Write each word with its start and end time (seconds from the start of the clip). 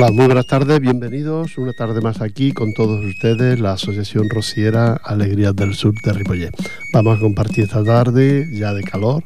Hola, 0.00 0.12
muy 0.12 0.26
buenas 0.26 0.46
tardes, 0.46 0.78
bienvenidos 0.78 1.58
una 1.58 1.72
tarde 1.72 2.00
más 2.00 2.20
aquí 2.20 2.52
con 2.52 2.72
todos 2.72 3.04
ustedes, 3.04 3.58
la 3.58 3.72
Asociación 3.72 4.30
Rociera 4.30 4.92
Alegrías 4.92 5.56
del 5.56 5.74
Sur 5.74 5.92
de 6.04 6.12
Ripollet. 6.12 6.52
Vamos 6.92 7.18
a 7.18 7.20
compartir 7.20 7.64
esta 7.64 7.82
tarde 7.82 8.46
ya 8.52 8.72
de 8.74 8.84
calor, 8.84 9.24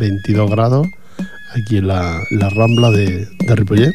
22 0.00 0.50
grados, 0.50 0.88
aquí 1.54 1.76
en 1.76 1.86
la, 1.86 2.20
Rambla 2.32 2.90
de, 2.90 3.28
de 3.38 3.54
Ripollet. 3.54 3.92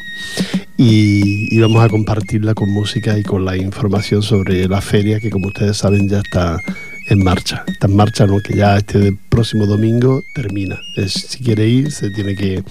Y, 0.78 1.54
y, 1.54 1.60
vamos 1.60 1.84
a 1.84 1.90
compartirla 1.90 2.54
con 2.54 2.70
música 2.70 3.20
y 3.20 3.24
con 3.24 3.44
la 3.44 3.58
información 3.58 4.24
sobre 4.24 4.66
la 4.70 4.80
feria 4.80 5.20
que 5.20 5.30
como 5.30 5.48
ustedes 5.48 5.76
saben 5.76 6.08
ya 6.08 6.20
está 6.20 6.58
en 7.08 7.24
marcha. 7.24 7.64
Está 7.68 7.88
en 7.88 7.96
marcha, 7.96 8.26
¿no? 8.26 8.40
que 8.40 8.56
ya 8.56 8.78
este 8.78 9.14
próximo 9.30 9.66
domingo 9.66 10.24
termina. 10.34 10.80
si 11.08 11.44
quiere 11.44 11.68
ir, 11.68 11.92
se 11.92 12.10
tiene 12.12 12.36
que, 12.36 12.64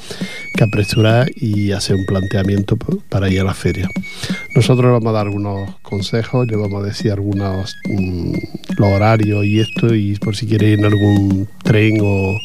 apresurar 0.62 1.28
y 1.34 1.72
hacer 1.72 1.96
un 1.96 2.06
planteamiento 2.06 2.76
para 3.08 3.28
ir 3.28 3.40
a 3.40 3.44
la 3.44 3.52
feria. 3.52 3.88
Nosotros 4.54 4.84
le 4.84 4.92
vamos 4.92 5.08
a 5.08 5.12
dar 5.12 5.26
algunos 5.26 5.74
consejos, 5.82 6.46
le 6.46 6.56
vamos 6.56 6.84
a 6.84 6.86
decir 6.86 7.10
algunos 7.10 7.74
mm, 7.88 8.34
horarios 8.80 9.44
y 9.44 9.58
esto, 9.58 9.92
y 9.92 10.14
por 10.16 10.36
si 10.36 10.46
quiere 10.46 10.68
ir 10.68 10.78
en 10.78 10.84
algún 10.84 11.48
tren 11.64 11.98
o, 12.00 12.38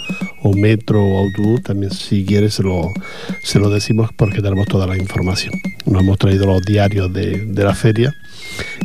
metro 0.56 1.04
o 1.04 1.20
autobús, 1.20 1.62
también 1.62 1.92
si 1.92 2.26
quiere 2.26 2.50
se 2.50 2.64
lo, 2.64 2.92
se 3.44 3.60
lo 3.60 3.70
decimos 3.70 4.10
porque 4.16 4.42
tenemos 4.42 4.68
toda 4.68 4.88
la 4.88 4.98
información. 4.98 5.54
Nos 5.86 6.02
hemos 6.02 6.18
traído 6.18 6.48
los 6.48 6.64
diarios 6.64 7.14
de, 7.14 7.46
de 7.46 7.64
la 7.64 7.76
feria 7.76 8.16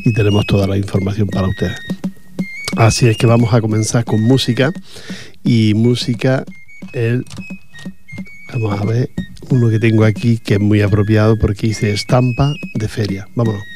y 0.04 0.12
tenemos 0.12 0.44
toda 0.44 0.66
la 0.66 0.76
información 0.76 1.28
para 1.28 1.48
ustedes. 1.48 1.78
Así 2.76 3.08
es 3.08 3.16
que 3.16 3.26
vamos 3.26 3.52
a 3.52 3.60
comenzar 3.60 4.04
con 4.04 4.22
música 4.22 4.72
y 5.44 5.74
música 5.74 6.44
el 6.92 7.24
vamos 8.52 8.80
a 8.80 8.84
ver 8.84 9.10
uno 9.50 9.70
que 9.70 9.78
tengo 9.78 10.04
aquí 10.04 10.38
que 10.38 10.54
es 10.54 10.60
muy 10.60 10.80
apropiado 10.80 11.38
porque 11.38 11.68
dice 11.68 11.92
estampa 11.92 12.54
de 12.74 12.88
feria. 12.88 13.28
Vámonos. 13.34 13.71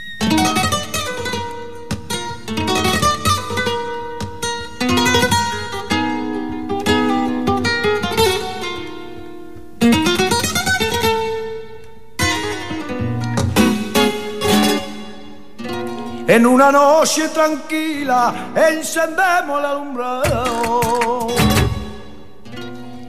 En 16.28 16.44
una 16.44 16.72
noche 16.72 17.28
tranquila 17.28 18.34
encendemos 18.56 19.60
el 19.60 19.64
alumbrado. 19.64 21.28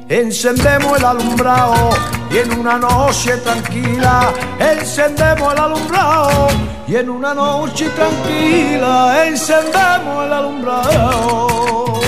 Encendemos 0.08 1.00
el 1.00 1.04
alumbrado 1.04 1.90
y 2.30 2.38
en 2.38 2.60
una 2.60 2.78
noche 2.78 3.38
tranquila 3.38 4.32
encendemos 4.60 5.52
el 5.52 5.60
alumbrado. 5.60 6.48
Y 6.88 6.96
en 6.96 7.10
una 7.10 7.34
noche 7.34 7.90
tranquila 7.90 9.26
encendemos 9.26 10.26
el 10.26 10.34
alumbrado. 10.34 12.02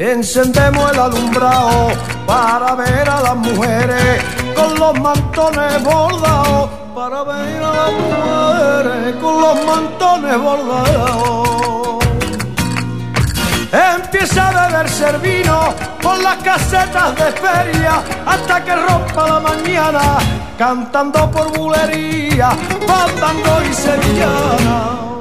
Encendemos 0.00 0.92
el 0.92 0.98
alumbrado 0.98 1.88
para 2.26 2.74
ver 2.74 3.08
a 3.08 3.22
las 3.22 3.36
mujeres 3.36 4.24
con 4.56 4.76
los 4.80 4.98
mantones 4.98 5.82
bordados 5.84 6.77
para 6.98 7.22
ver 7.22 7.62
a 7.62 7.72
las 7.80 7.92
mujeres 7.92 9.14
con 9.22 9.40
los 9.40 9.64
mantones 9.64 10.36
bordados. 10.36 12.04
Empieza 13.70 14.48
a 14.48 14.68
beberse 14.68 15.18
vino 15.18 15.74
con 16.02 16.20
las 16.24 16.38
casetas 16.38 17.14
de 17.14 17.30
feria 17.44 18.02
hasta 18.26 18.64
que 18.64 18.74
rompa 18.74 19.28
la 19.28 19.38
mañana, 19.38 20.00
cantando 20.58 21.30
por 21.30 21.56
bulería, 21.56 22.50
bandando 22.88 23.62
y 23.70 23.74
sevillana. 23.74 25.17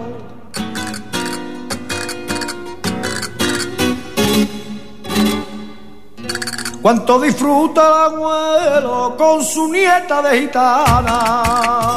Cuánto 6.81 7.19
disfruta 7.19 7.87
el 7.87 7.93
abuelo 8.15 9.15
con 9.17 9.43
su 9.43 9.67
nieta 9.67 10.21
de 10.21 10.41
gitana. 10.41 11.95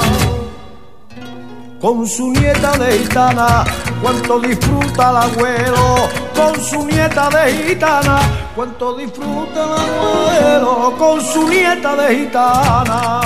Con 1.80 2.06
su 2.06 2.30
nieta 2.30 2.76
de 2.76 2.98
gitana, 2.98 3.64
cuánto 4.02 4.38
disfruta 4.38 5.10
el 5.10 5.16
abuelo 5.16 6.08
con 6.34 6.60
su 6.60 6.86
nieta 6.86 7.30
de 7.30 7.52
gitana, 7.52 8.20
cuánto 8.54 8.94
disfruta 8.94 9.64
el 9.64 9.72
abuelo 9.72 10.94
con 10.98 11.20
su 11.20 11.48
nieta 11.48 11.96
de 11.96 12.16
gitana. 12.16 13.20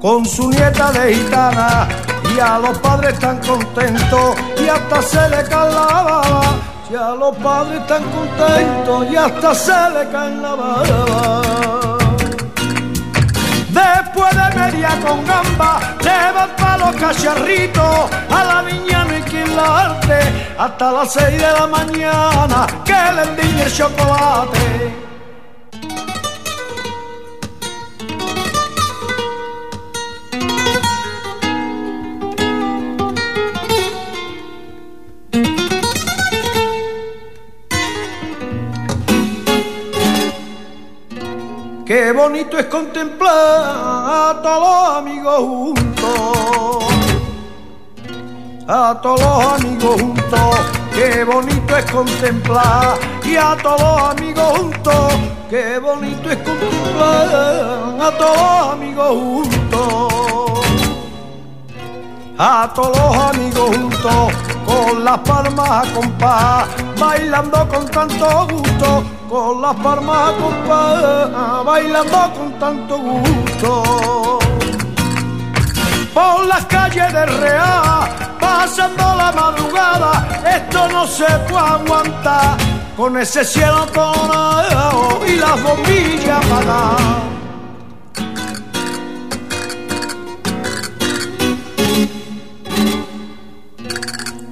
Con 0.00 0.24
su 0.24 0.50
nieta 0.50 0.92
de 0.92 1.14
gitana, 1.14 1.88
y 2.34 2.40
a 2.40 2.58
los 2.58 2.76
padres 2.78 3.14
están 3.14 3.38
contentos 3.38 4.36
y 4.62 4.68
hasta 4.68 5.02
se 5.02 5.28
le 5.28 5.42
cae 5.44 6.75
ya 6.90 7.14
los 7.14 7.36
padres 7.38 7.80
están 7.80 8.02
contentos 8.04 9.06
y 9.10 9.16
hasta 9.16 9.54
se 9.54 9.90
le 9.90 10.08
caen 10.10 10.42
la 10.42 10.54
barba. 10.54 11.98
Después 13.70 14.30
de 14.30 14.58
media 14.58 14.88
con 15.04 15.24
gamba, 15.26 15.80
llevan 16.00 16.50
para 16.56 16.78
los 16.78 16.96
cacharritos 16.96 18.10
a 18.30 18.44
la 18.44 18.62
viña 18.62 19.04
no 19.04 19.14
hay 19.14 19.22
quien 19.22 19.56
la 19.56 19.80
arte 19.80 20.18
hasta 20.58 20.92
las 20.92 21.12
seis 21.12 21.38
de 21.38 21.52
la 21.52 21.66
mañana 21.66 22.66
que 22.84 22.92
le 22.92 23.22
endiñe 23.22 23.62
el 23.64 23.72
chocolate. 23.72 25.05
Bonito 42.46 42.58
es 42.58 42.66
contemplar 42.66 43.32
a 43.32 44.40
todos 44.42 44.60
los 44.60 44.96
amigos 44.98 45.38
juntos, 45.38 46.84
a 48.68 49.00
todos 49.02 49.20
los 49.20 49.44
amigos 49.54 50.00
juntos. 50.00 50.56
Qué 50.94 51.24
bonito 51.24 51.76
es 51.76 51.90
contemplar. 51.90 52.98
Y 53.24 53.36
a 53.36 53.56
todos 53.60 53.80
los 53.80 54.02
amigos 54.10 54.58
juntos. 54.58 55.14
Qué 55.50 55.78
bonito 55.78 56.30
es 56.30 56.36
contemplar. 56.36 57.96
A 58.00 58.10
todos 58.16 58.36
los 58.36 58.72
amigos 58.72 59.08
juntos, 59.08 60.12
a 62.38 62.72
todos 62.74 62.96
los 62.96 63.16
amigos 63.16 63.76
juntos 63.76 64.32
con 64.64 65.04
las 65.04 65.18
palmas 65.18 65.68
a 65.88 65.92
compás, 65.92 66.68
bailando 66.98 67.68
con 67.68 67.86
tanto 67.88 68.48
gusto 68.48 69.15
con 69.28 69.60
las 69.60 69.74
palmas 69.76 70.34
bailando 71.64 72.32
con 72.34 72.52
tanto 72.58 72.98
gusto. 72.98 74.38
Por 76.14 76.46
las 76.46 76.64
calles 76.66 77.12
de 77.12 77.26
Real, 77.26 78.08
pasando 78.40 79.02
la 79.16 79.32
madrugada, 79.32 80.26
esto 80.56 80.88
no 80.88 81.06
se 81.06 81.26
puede 81.48 81.66
aguantar. 81.66 82.56
Con 82.96 83.18
ese 83.18 83.44
cielo 83.44 83.86
coronado 83.94 85.20
y 85.26 85.36
las 85.36 85.62
bombillas 85.62 86.44
apagadas. 86.44 87.35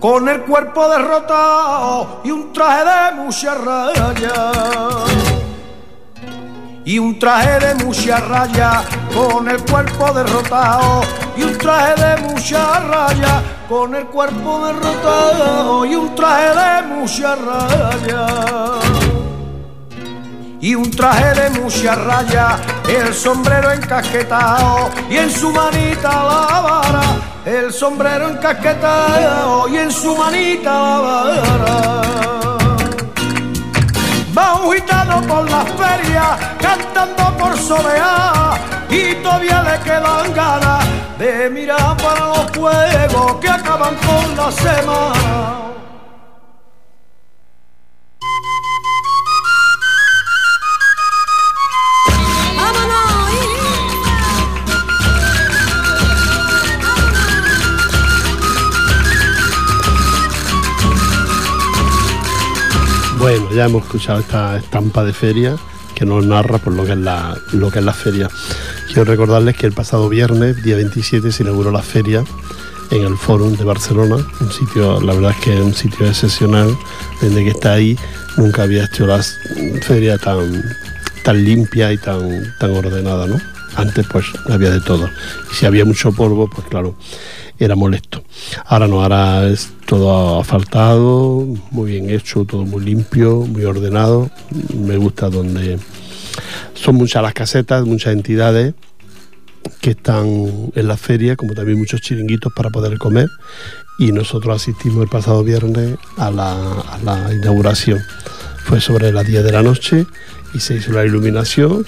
Con 0.04 0.28
el 0.28 0.42
cuerpo 0.42 0.86
derrotado 0.86 2.20
y 2.24 2.30
un 2.30 2.52
traje 2.52 2.84
de 2.84 3.22
mucha 3.22 3.54
raya. 3.54 4.52
Y 6.84 6.98
un 6.98 7.18
traje 7.18 7.58
de 7.58 7.74
mucha 7.82 8.18
raya, 8.18 8.82
con 9.14 9.48
el 9.48 9.64
cuerpo 9.64 10.12
derrotado, 10.12 11.00
y 11.34 11.44
un 11.44 11.56
traje 11.56 11.94
de 12.02 12.16
mucha 12.20 12.80
raya, 12.80 13.42
con 13.66 13.94
el 13.94 14.04
cuerpo 14.08 14.66
derrotado, 14.66 15.86
y 15.86 15.94
un 15.94 16.14
traje 16.14 16.50
de 16.50 16.82
mucha 16.94 17.36
raya. 17.36 18.26
Y 20.64 20.74
un 20.74 20.90
traje 20.90 21.34
de 21.40 21.50
mucha 21.60 21.94
raya, 21.94 22.56
el 22.88 23.12
sombrero 23.12 23.70
encasquetado, 23.70 24.90
y 25.10 25.18
en 25.18 25.30
su 25.30 25.50
manita 25.50 26.08
la 26.08 26.60
vara 26.60 27.02
el 27.44 27.72
sombrero 27.72 28.30
encasquetado 28.30 29.68
y 29.68 29.76
en 29.76 29.90
su 29.90 30.16
manita 30.16 30.72
la 30.72 30.98
vara. 30.98 32.02
Va 34.36 34.54
un 34.54 34.74
gitano 34.74 35.20
por 35.22 35.50
las 35.50 35.68
ferias 35.72 36.38
cantando 36.58 37.36
por 37.36 37.56
soleá 37.58 38.54
y 38.88 39.14
todavía 39.16 39.62
le 39.62 39.78
quedan 39.84 40.32
ganas 40.34 40.84
de 41.18 41.50
mirar 41.50 41.96
para 41.98 42.26
los 42.28 42.50
fuegos 42.52 43.34
que 43.40 43.48
acaban 43.50 43.94
con 43.96 44.36
la 44.36 44.50
semana. 44.50 45.73
Hemos 63.66 63.84
escuchado 63.84 64.20
esta 64.20 64.56
estampa 64.56 65.04
de 65.04 65.12
feria 65.12 65.56
que 65.94 66.04
nos 66.04 66.26
narra 66.26 66.58
por 66.58 66.72
lo 66.72 66.84
que 66.84 66.92
es 66.92 66.98
la, 66.98 67.36
lo 67.52 67.70
que 67.70 67.78
es 67.78 67.84
la 67.84 67.92
feria. 67.92 68.28
Quiero 68.88 69.04
recordarles 69.04 69.56
que 69.56 69.66
el 69.66 69.72
pasado 69.72 70.08
viernes, 70.08 70.62
día 70.62 70.76
27, 70.76 71.30
se 71.32 71.42
inauguró 71.42 71.70
la 71.70 71.82
feria 71.82 72.24
en 72.90 73.04
el 73.04 73.16
Fórum 73.16 73.56
de 73.56 73.64
Barcelona, 73.64 74.16
un 74.40 74.52
sitio, 74.52 75.00
la 75.00 75.14
verdad 75.14 75.30
es 75.30 75.44
que 75.44 75.54
es 75.54 75.60
un 75.60 75.74
sitio 75.74 76.06
excepcional, 76.06 76.76
desde 77.20 77.44
que 77.44 77.50
está 77.50 77.72
ahí 77.74 77.96
nunca 78.36 78.64
había 78.64 78.84
hecho 78.84 79.06
la 79.06 79.22
feria 79.82 80.18
tan, 80.18 80.62
tan 81.22 81.44
limpia 81.44 81.92
y 81.92 81.98
tan, 81.98 82.54
tan 82.58 82.70
ordenada, 82.72 83.26
¿no? 83.26 83.40
Antes 83.76 84.06
pues 84.06 84.26
había 84.48 84.70
de 84.70 84.80
todo. 84.80 85.08
Y 85.50 85.54
si 85.54 85.66
había 85.66 85.84
mucho 85.84 86.12
polvo, 86.12 86.48
pues 86.48 86.66
claro, 86.68 86.94
era 87.58 87.76
molesto. 87.76 88.24
Ahora 88.66 88.88
no, 88.88 89.02
ahora 89.02 89.46
es 89.48 89.72
todo 89.86 90.40
asfaltado, 90.40 91.46
muy 91.70 91.92
bien 91.92 92.10
hecho, 92.10 92.44
todo 92.44 92.64
muy 92.64 92.84
limpio, 92.84 93.40
muy 93.40 93.64
ordenado. 93.64 94.30
Me 94.74 94.96
gusta 94.96 95.30
donde 95.30 95.78
son 96.74 96.96
muchas 96.96 97.22
las 97.22 97.34
casetas, 97.34 97.84
muchas 97.86 98.12
entidades 98.12 98.74
que 99.80 99.90
están 99.90 100.70
en 100.74 100.88
la 100.88 100.96
feria, 100.96 101.36
como 101.36 101.54
también 101.54 101.78
muchos 101.78 102.00
chiringuitos 102.00 102.52
para 102.52 102.70
poder 102.70 102.98
comer. 102.98 103.28
Y 103.98 104.12
nosotros 104.12 104.56
asistimos 104.56 105.02
el 105.02 105.08
pasado 105.08 105.44
viernes 105.44 105.96
a 106.16 106.30
la, 106.30 107.30
inauguración. 107.32 108.00
Fue 108.64 108.80
sobre 108.80 109.12
las 109.12 109.26
10 109.26 109.44
de 109.44 109.52
la 109.52 109.62
noche 109.62 110.06
y 110.54 110.60
se 110.60 110.76
hizo 110.76 110.92
la 110.92 111.04
iluminación, 111.04 111.84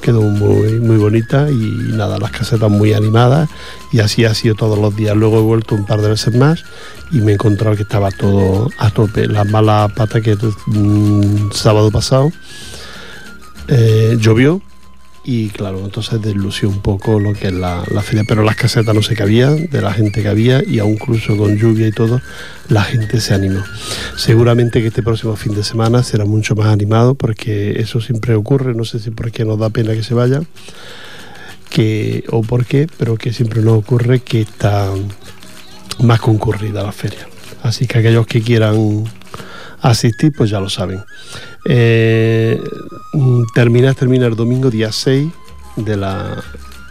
quedó 0.00 0.22
muy, 0.22 0.80
muy 0.80 0.96
bonita 0.96 1.50
y 1.50 1.54
nada, 1.92 2.18
las 2.18 2.30
casetas 2.30 2.70
muy 2.70 2.92
animadas 2.92 3.48
y 3.92 4.00
así 4.00 4.24
ha 4.24 4.34
sido 4.34 4.54
todos 4.54 4.78
los 4.78 4.96
días. 4.96 5.16
Luego 5.16 5.38
he 5.38 5.42
vuelto 5.42 5.74
un 5.74 5.86
par 5.86 6.00
de 6.00 6.08
veces 6.08 6.34
más 6.34 6.64
y 7.12 7.18
me 7.18 7.32
he 7.32 7.34
encontrado 7.34 7.76
que 7.76 7.82
estaba 7.82 8.10
todo 8.10 8.70
a 8.78 8.90
tope. 8.90 9.26
La 9.26 9.44
mala 9.44 9.90
pata 9.94 10.20
que 10.20 10.36
mm, 10.66 11.52
sábado 11.52 11.90
pasado 11.90 12.32
eh, 13.68 14.16
llovió 14.18 14.62
y 15.28 15.48
claro, 15.48 15.84
entonces 15.84 16.22
deslució 16.22 16.68
un 16.68 16.80
poco 16.80 17.18
lo 17.18 17.32
que 17.32 17.48
es 17.48 17.52
la, 17.52 17.82
feria, 18.00 18.22
pero 18.28 18.44
las 18.44 18.54
casetas 18.54 18.94
no 18.94 19.02
se 19.02 19.16
cabían 19.16 19.66
de 19.66 19.82
la 19.82 19.92
gente 19.92 20.22
que 20.22 20.28
había 20.28 20.62
y 20.64 20.78
aún 20.78 20.92
incluso 20.92 21.36
con 21.36 21.58
lluvia 21.58 21.88
y 21.88 21.90
todo, 21.90 22.20
la 22.68 22.84
gente 22.84 23.20
se 23.20 23.34
animó. 23.34 23.60
Seguramente 24.16 24.80
que 24.80 24.86
este 24.86 25.02
próximo 25.02 25.34
fin 25.34 25.52
de 25.56 25.64
semana 25.64 26.04
será 26.04 26.24
mucho 26.24 26.54
más 26.54 26.68
animado 26.68 27.16
porque 27.16 27.80
eso 27.80 28.00
siempre 28.00 28.36
ocurre, 28.36 28.74
no 28.74 28.84
sé 28.84 29.00
si 29.00 29.10
porque 29.10 29.44
nos 29.44 29.58
da 29.58 29.68
pena 29.68 29.94
que 29.94 30.04
se 30.04 30.14
vaya 30.14 30.42
que, 31.70 32.22
o 32.30 32.42
por 32.42 32.64
qué, 32.64 32.86
pero 32.96 33.16
que 33.16 33.32
siempre 33.32 33.62
nos 33.62 33.78
ocurre 33.78 34.20
que 34.20 34.42
está 34.42 34.90
más 35.98 36.20
concurrida 36.20 36.84
la 36.84 36.92
feria. 36.92 37.26
Así 37.64 37.88
que 37.88 37.98
aquellos 37.98 38.28
que 38.28 38.42
quieran 38.42 39.04
asistir, 39.80 40.32
pues 40.36 40.50
ya 40.50 40.60
lo 40.60 40.68
saben. 40.68 41.02
Eh, 41.68 42.62
termina, 43.54 43.92
termina 43.94 44.26
el 44.26 44.36
domingo 44.36 44.70
día 44.70 44.92
6 44.92 45.32
de 45.76 45.96
la 45.96 46.42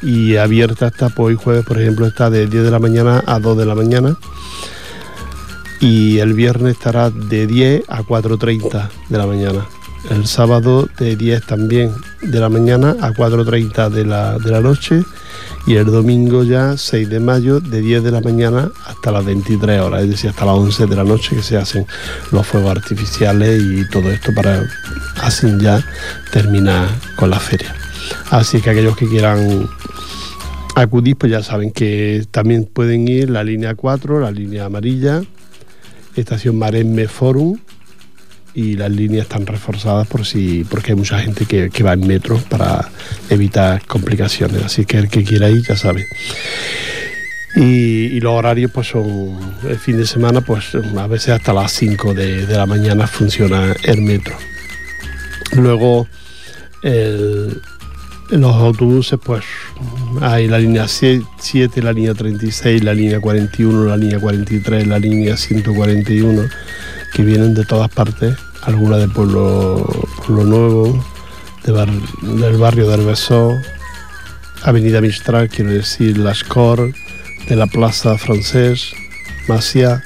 y 0.01 0.35
abierta 0.35 0.87
está 0.87 1.09
pues 1.09 1.27
hoy 1.27 1.35
jueves 1.41 1.65
por 1.65 1.79
ejemplo 1.81 2.05
está 2.05 2.29
de 2.29 2.45
10 2.45 2.65
de 2.65 2.71
la 2.71 2.79
mañana 2.79 3.23
a 3.25 3.39
2 3.39 3.57
de 3.57 3.65
la 3.65 3.75
mañana. 3.75 4.17
Y 5.79 6.19
el 6.19 6.33
viernes 6.33 6.73
estará 6.73 7.09
de 7.09 7.47
10 7.47 7.83
a 7.87 8.03
4.30 8.03 8.89
de 9.09 9.17
la 9.17 9.27
mañana. 9.27 9.65
El 10.09 10.27
sábado 10.27 10.87
de 10.97 11.15
10 11.15 11.45
también 11.45 11.91
de 12.21 12.39
la 12.39 12.49
mañana 12.49 12.95
a 13.01 13.11
4.30 13.11 13.89
de 13.89 14.05
la, 14.05 14.37
de 14.37 14.51
la 14.51 14.61
noche 14.61 15.03
y 15.67 15.75
el 15.75 15.85
domingo 15.85 16.43
ya 16.43 16.77
6 16.77 17.09
de 17.09 17.19
mayo 17.19 17.59
de 17.59 17.81
10 17.81 18.03
de 18.03 18.11
la 18.11 18.21
mañana 18.21 18.71
hasta 18.85 19.11
las 19.11 19.25
23 19.25 19.81
horas, 19.81 20.03
es 20.03 20.09
decir, 20.09 20.29
hasta 20.29 20.45
las 20.45 20.55
11 20.55 20.85
de 20.85 20.95
la 20.95 21.03
noche 21.03 21.35
que 21.35 21.41
se 21.41 21.57
hacen 21.57 21.85
los 22.31 22.45
fuegos 22.45 22.71
artificiales 22.71 23.61
y 23.61 23.89
todo 23.89 24.11
esto 24.11 24.33
para 24.33 24.63
así 25.21 25.47
ya 25.59 25.83
terminar 26.31 26.87
con 27.15 27.31
la 27.31 27.39
feria. 27.39 27.75
Así 28.29 28.61
que 28.61 28.69
aquellos 28.69 28.95
que 28.95 29.07
quieran 29.07 29.67
acudir, 30.75 31.15
pues 31.15 31.31
ya 31.31 31.41
saben 31.41 31.71
que 31.71 32.25
también 32.29 32.65
pueden 32.65 33.07
ir 33.07 33.29
la 33.29 33.43
línea 33.43 33.75
4, 33.75 34.19
la 34.19 34.31
línea 34.31 34.65
amarilla, 34.65 35.23
estación 36.15 36.59
Maremme 36.59 37.07
Forum, 37.07 37.57
y 38.55 38.75
las 38.75 38.89
líneas 38.89 39.23
están 39.23 39.45
reforzadas 39.45 40.07
por 40.07 40.25
si 40.25 40.63
porque 40.63 40.93
hay 40.93 40.97
mucha 40.97 41.19
gente 41.19 41.45
que, 41.45 41.83
va 41.83 41.93
en 41.93 42.07
metro 42.07 42.37
para 42.49 42.89
evitar 43.29 43.85
complicaciones. 43.85 44.63
Así 44.63 44.85
que 44.85 44.97
el 44.97 45.09
que 45.09 45.23
quiera 45.25 45.49
ir 45.49 45.61
ya 45.67 45.75
sabe. 45.75 46.07
Y, 47.57 48.19
los 48.21 48.33
horarios 48.33 48.71
pues 48.71 48.87
son 48.87 49.37
el 49.67 49.77
fin 49.77 49.97
de 49.97 50.07
semana 50.07 50.41
pues 50.41 50.73
a 50.75 51.07
veces 51.07 51.29
hasta 51.29 51.53
las 51.53 51.71
5 51.73 52.13
de, 52.13 52.47
la 52.47 52.65
mañana 52.65 53.07
funciona 53.07 53.75
el 53.83 54.01
metro. 54.01 54.35
Luego 55.51 56.07
los 58.29 58.55
autobuses 58.55 59.19
pues 59.23 59.43
hay 60.21 60.47
la 60.47 60.59
línea 60.59 60.87
7, 60.87 61.81
la 61.81 61.91
línea 61.91 62.13
36, 62.13 62.83
la 62.83 62.93
línea 62.93 63.19
41, 63.19 63.85
la 63.85 63.97
línea 63.97 64.19
43, 64.19 64.87
la 64.87 64.97
línea 64.97 65.35
141 65.35 66.43
que 67.15 67.23
vienen 67.23 67.53
de 67.53 67.63
todas 67.63 67.89
partes, 67.89 68.35
algunas 68.65 68.99
de 68.99 69.07
Pueblo, 69.07 69.87
Nuevo, 70.27 71.03
del 71.63 72.57
barrio 72.57 72.87
de 72.87 72.93
Herbesó, 72.93 73.53
Avenida 74.63 75.01
Mistral, 75.01 75.49
quiero 75.49 75.71
decir, 75.71 76.17
Las 76.17 76.43
Cor, 76.43 76.93
de 77.47 77.55
la 77.55 77.67
Plaza 77.67 78.17
Francés, 78.17 78.93
Masia, 79.47 80.03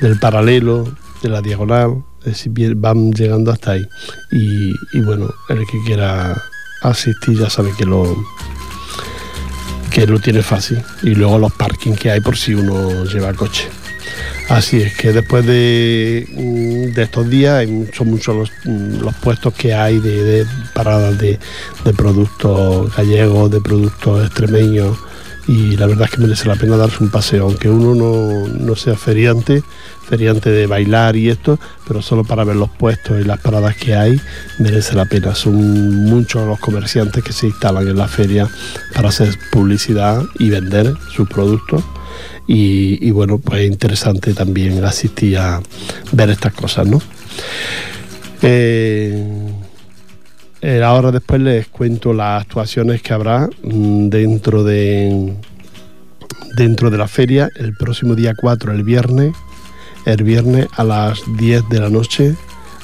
del 0.00 0.18
Paralelo, 0.18 0.90
de 1.22 1.28
la 1.28 1.42
Diagonal, 1.42 2.04
van 2.76 3.12
llegando 3.12 3.52
hasta 3.52 3.72
ahí. 3.72 3.86
Y, 4.32 4.74
y 4.92 5.00
bueno, 5.00 5.32
el 5.48 5.58
que 5.66 5.78
quiera 5.84 6.42
asistir 6.82 7.38
ya 7.38 7.50
sabe 7.50 7.70
que 7.76 7.84
lo 7.84 8.16
que 9.90 10.06
lo 10.06 10.18
tiene 10.18 10.42
fácil. 10.42 10.82
Y 11.02 11.14
luego 11.14 11.38
los 11.38 11.52
parkings 11.52 11.98
que 11.98 12.10
hay 12.10 12.20
por 12.20 12.36
si 12.36 12.54
uno 12.54 13.04
lleva 13.04 13.32
coche. 13.34 13.68
Así 14.48 14.80
es 14.80 14.96
que 14.96 15.12
después 15.12 15.44
de, 15.44 16.26
mm, 16.32 16.98
estos 16.98 17.28
días 17.28 17.68
son 17.94 18.08
muchos 18.08 18.50
mm, 18.64 19.00
los, 19.00 19.14
puestos 19.16 19.52
que 19.52 19.74
hay 19.74 19.98
de, 19.98 20.46
paradas 20.72 21.18
de, 21.18 21.38
productos 21.96 22.94
gallegos, 22.96 23.50
de 23.50 23.60
productos 23.60 24.26
extremeños 24.26 24.96
y 25.46 25.76
la 25.76 25.86
verdad 25.86 26.06
es 26.06 26.10
que 26.10 26.20
merece 26.20 26.48
la 26.48 26.56
pena 26.56 26.76
darse 26.76 27.02
un 27.02 27.10
paseo, 27.10 27.44
aunque 27.44 27.68
uno 27.68 28.46
no, 28.46 28.76
sea 28.76 28.96
feriante, 28.96 29.62
feriante 30.06 30.50
de 30.50 30.66
bailar 30.66 31.16
y 31.16 31.30
esto, 31.30 31.58
pero 31.86 32.02
solo 32.02 32.22
para 32.24 32.44
ver 32.44 32.56
los 32.56 32.68
puestos 32.70 33.20
y 33.20 33.24
las 33.24 33.40
paradas 33.40 33.74
que 33.76 33.94
hay 33.94 34.20
merece 34.58 34.94
la 34.94 35.06
pena. 35.06 35.34
Son 35.34 35.54
muchos 36.04 36.46
los 36.46 36.58
comerciantes 36.58 37.24
que 37.24 37.32
se 37.32 37.46
instalan 37.46 37.88
en 37.88 37.96
la 37.96 38.08
feria 38.08 38.46
para 38.94 39.08
hacer 39.08 39.38
publicidad 39.50 40.22
y 40.38 40.50
vender 40.50 40.94
sus 41.14 41.26
productos 41.28 41.82
y, 42.46 43.10
bueno, 43.10 43.38
pues 43.38 43.62
es 43.62 43.70
interesante 43.70 44.34
también 44.34 44.84
asistir 44.84 45.38
a 45.38 45.60
ver 46.12 46.30
estas 46.30 46.54
cosas, 46.54 46.86
¿no? 46.86 47.00
Eh, 48.42 49.52
eh, 50.60 50.82
ahora 50.82 51.12
después 51.12 51.40
les 51.40 51.68
cuento 51.68 52.12
las 52.12 52.42
actuaciones 52.42 53.02
que 53.02 53.12
habrá 53.12 53.48
mm, 53.62 54.08
dentro 54.08 54.64
de 54.64 55.34
dentro 56.56 56.90
de 56.90 56.98
la 56.98 57.06
feria 57.06 57.48
el 57.56 57.74
próximo 57.76 58.14
día 58.16 58.34
4, 58.34 58.72
el 58.72 58.82
viernes, 58.82 59.32
el 60.04 60.24
viernes 60.24 60.66
a 60.76 60.82
las 60.82 61.20
10 61.36 61.68
de 61.68 61.80
la 61.80 61.90
noche 61.90 62.34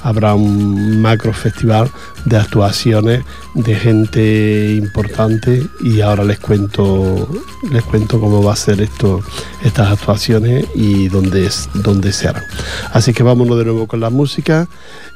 habrá 0.04 0.34
un 0.34 1.00
macro 1.00 1.32
festival 1.32 1.90
de 2.26 2.36
actuaciones 2.36 3.24
de 3.54 3.74
gente 3.74 4.74
importante 4.74 5.66
y 5.80 6.02
ahora 6.02 6.24
les 6.24 6.38
cuento 6.38 7.28
les 7.70 7.82
cuento 7.82 8.20
cómo 8.20 8.42
va 8.42 8.52
a 8.52 8.56
ser 8.56 8.80
esto 8.82 9.22
estas 9.62 9.90
actuaciones 9.92 10.66
y 10.74 11.08
dónde 11.08 11.50
dónde 11.74 12.12
se 12.12 12.28
harán. 12.28 12.44
Así 12.92 13.12
que 13.12 13.22
vámonos 13.22 13.58
de 13.58 13.64
nuevo 13.64 13.86
con 13.86 14.00
la 14.00 14.10
música 14.10 14.68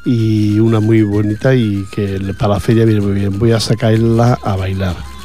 y 0.04 0.58
una 0.58 0.80
muy 0.80 1.02
bonita 1.02 1.54
y 1.54 1.86
que 1.92 2.18
para 2.38 2.54
la 2.54 2.60
feria 2.60 2.86
viene 2.86 3.02
muy 3.02 3.12
bien. 3.12 3.38
Voy 3.38 3.52
a 3.52 3.60
sacarla 3.60 4.38
a 4.42 4.56
bailar 4.56 5.17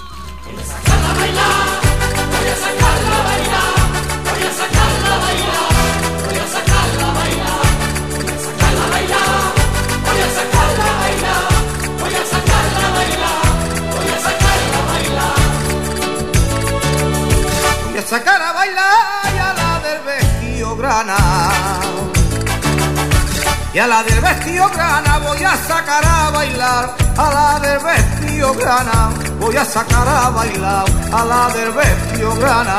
Y 23.74 23.80
a 23.80 23.88
la 23.88 24.04
del 24.04 24.22
vestido 24.22 24.70
grana 24.70 25.18
voy 25.18 25.44
a 25.44 25.58
sacar 25.58 26.06
a 26.06 26.30
bailar, 26.30 26.96
a 27.18 27.34
la 27.34 27.60
del 27.60 27.80
vestido 27.80 28.54
grana 28.54 29.10
voy 29.40 29.58
a 29.58 29.66
sacar 29.66 30.08
a 30.08 30.30
bailar, 30.30 30.86
a 31.12 31.26
la 31.26 31.50
del 31.56 31.72
vestido 31.72 32.36
grana. 32.36 32.78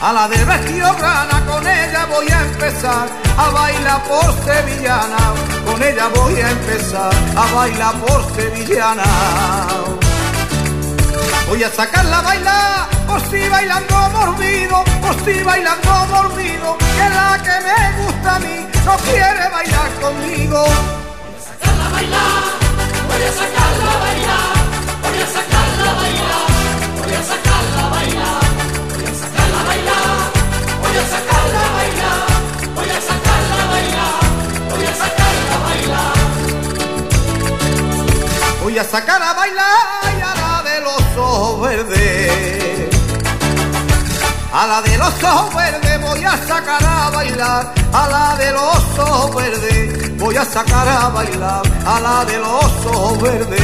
A 0.00 0.12
la 0.12 0.28
del 0.28 0.44
vestido 0.44 0.94
grana 0.94 1.44
con 1.46 1.66
ella 1.66 2.06
voy 2.06 2.28
a 2.28 2.40
empezar 2.42 3.08
a 3.36 3.50
bailar 3.50 4.02
por 4.04 4.32
sevillana, 4.44 5.34
con 5.66 5.82
ella 5.82 6.08
voy 6.14 6.40
a 6.40 6.50
empezar 6.50 7.12
a 7.36 7.54
bailar 7.54 7.94
por 7.94 8.24
sevillana. 8.36 9.97
Voy 11.48 11.64
a 11.64 11.70
sacarla 11.70 12.18
a 12.18 12.22
bailar, 12.22 12.88
por 13.06 13.20
si 13.30 13.48
bailando 13.48 13.96
mordido, 14.10 14.84
por 15.00 15.14
si 15.24 15.42
bailando 15.42 16.06
mordido, 16.06 16.76
que 16.76 17.08
la 17.08 17.40
que 17.42 17.60
me 17.66 18.04
gusta 18.04 18.36
a 18.36 18.38
mí 18.38 18.68
no 18.84 18.96
quiere 18.98 19.48
bailar 19.50 19.90
conmigo. 19.98 20.62
Voy 20.62 21.34
a 21.34 21.40
sacarla 21.48 21.86
a 21.86 21.90
bailar, 21.90 22.42
voy 23.08 23.22
a 23.22 23.32
sacarla 23.32 23.92
a 23.92 23.98
bailar, 24.04 24.56
voy 25.02 25.18
a 25.18 25.26
sacarla 25.26 25.88
a 25.88 25.94
bailar, 26.00 26.48
voy 27.00 27.12
a 27.14 27.22
sacarla 27.30 27.80
a 27.80 27.88
bailar, 27.96 28.42
voy 28.92 29.06
a 29.08 29.12
sacarla 29.18 29.58
a 29.58 29.68
bailar, 29.68 30.20
voy 30.84 30.96
a 30.98 31.04
sacarla 31.08 31.60
a 31.64 31.72
bailar, 31.78 32.28
voy 32.76 32.90
a 32.90 33.00
sacarla 33.08 33.56
a 33.56 33.66
bailar, 33.72 34.20
voy 34.68 34.84
a 34.84 34.92
sacarla 34.94 35.54
a 35.54 35.64
bailar. 35.64 36.12
Voy 38.62 38.76
a 38.78 38.84
sacar 38.84 39.22
a 39.22 39.32
bailar 39.32 39.87
la 44.78 44.90
de 44.90 44.98
los 44.98 45.24
ojos 45.24 45.54
verdes 45.54 46.00
voy 46.00 46.24
a 46.24 46.36
sacar 46.46 46.84
a 46.84 47.10
bailar, 47.10 47.74
a 47.92 48.08
la 48.08 48.36
de 48.36 48.52
los 48.52 48.98
ojos 48.98 49.34
verdes 49.34 50.18
voy 50.18 50.36
a 50.36 50.44
sacar 50.44 50.86
a 50.86 51.08
bailar, 51.08 51.62
a 51.84 52.00
la 52.00 52.24
de 52.24 52.38
los 52.38 52.86
ojos 52.86 53.20
verdes. 53.20 53.60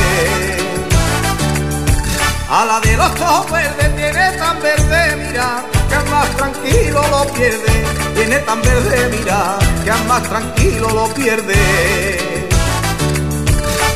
A 2.50 2.64
la 2.64 2.80
de 2.80 2.96
los 2.96 3.20
ojos 3.20 3.50
verdes 3.52 3.96
tiene 3.96 4.38
tan 4.38 4.60
verde 4.60 5.16
mira, 5.16 5.64
que 5.88 6.10
más 6.10 6.28
tranquilo 6.36 7.02
lo 7.08 7.32
pierde, 7.32 7.84
tiene 8.16 8.38
tan 8.40 8.62
verde 8.62 9.08
mira, 9.16 9.58
que 9.84 9.92
más 10.08 10.22
tranquilo 10.24 10.88
lo 10.90 11.06
pierde. 11.14 12.48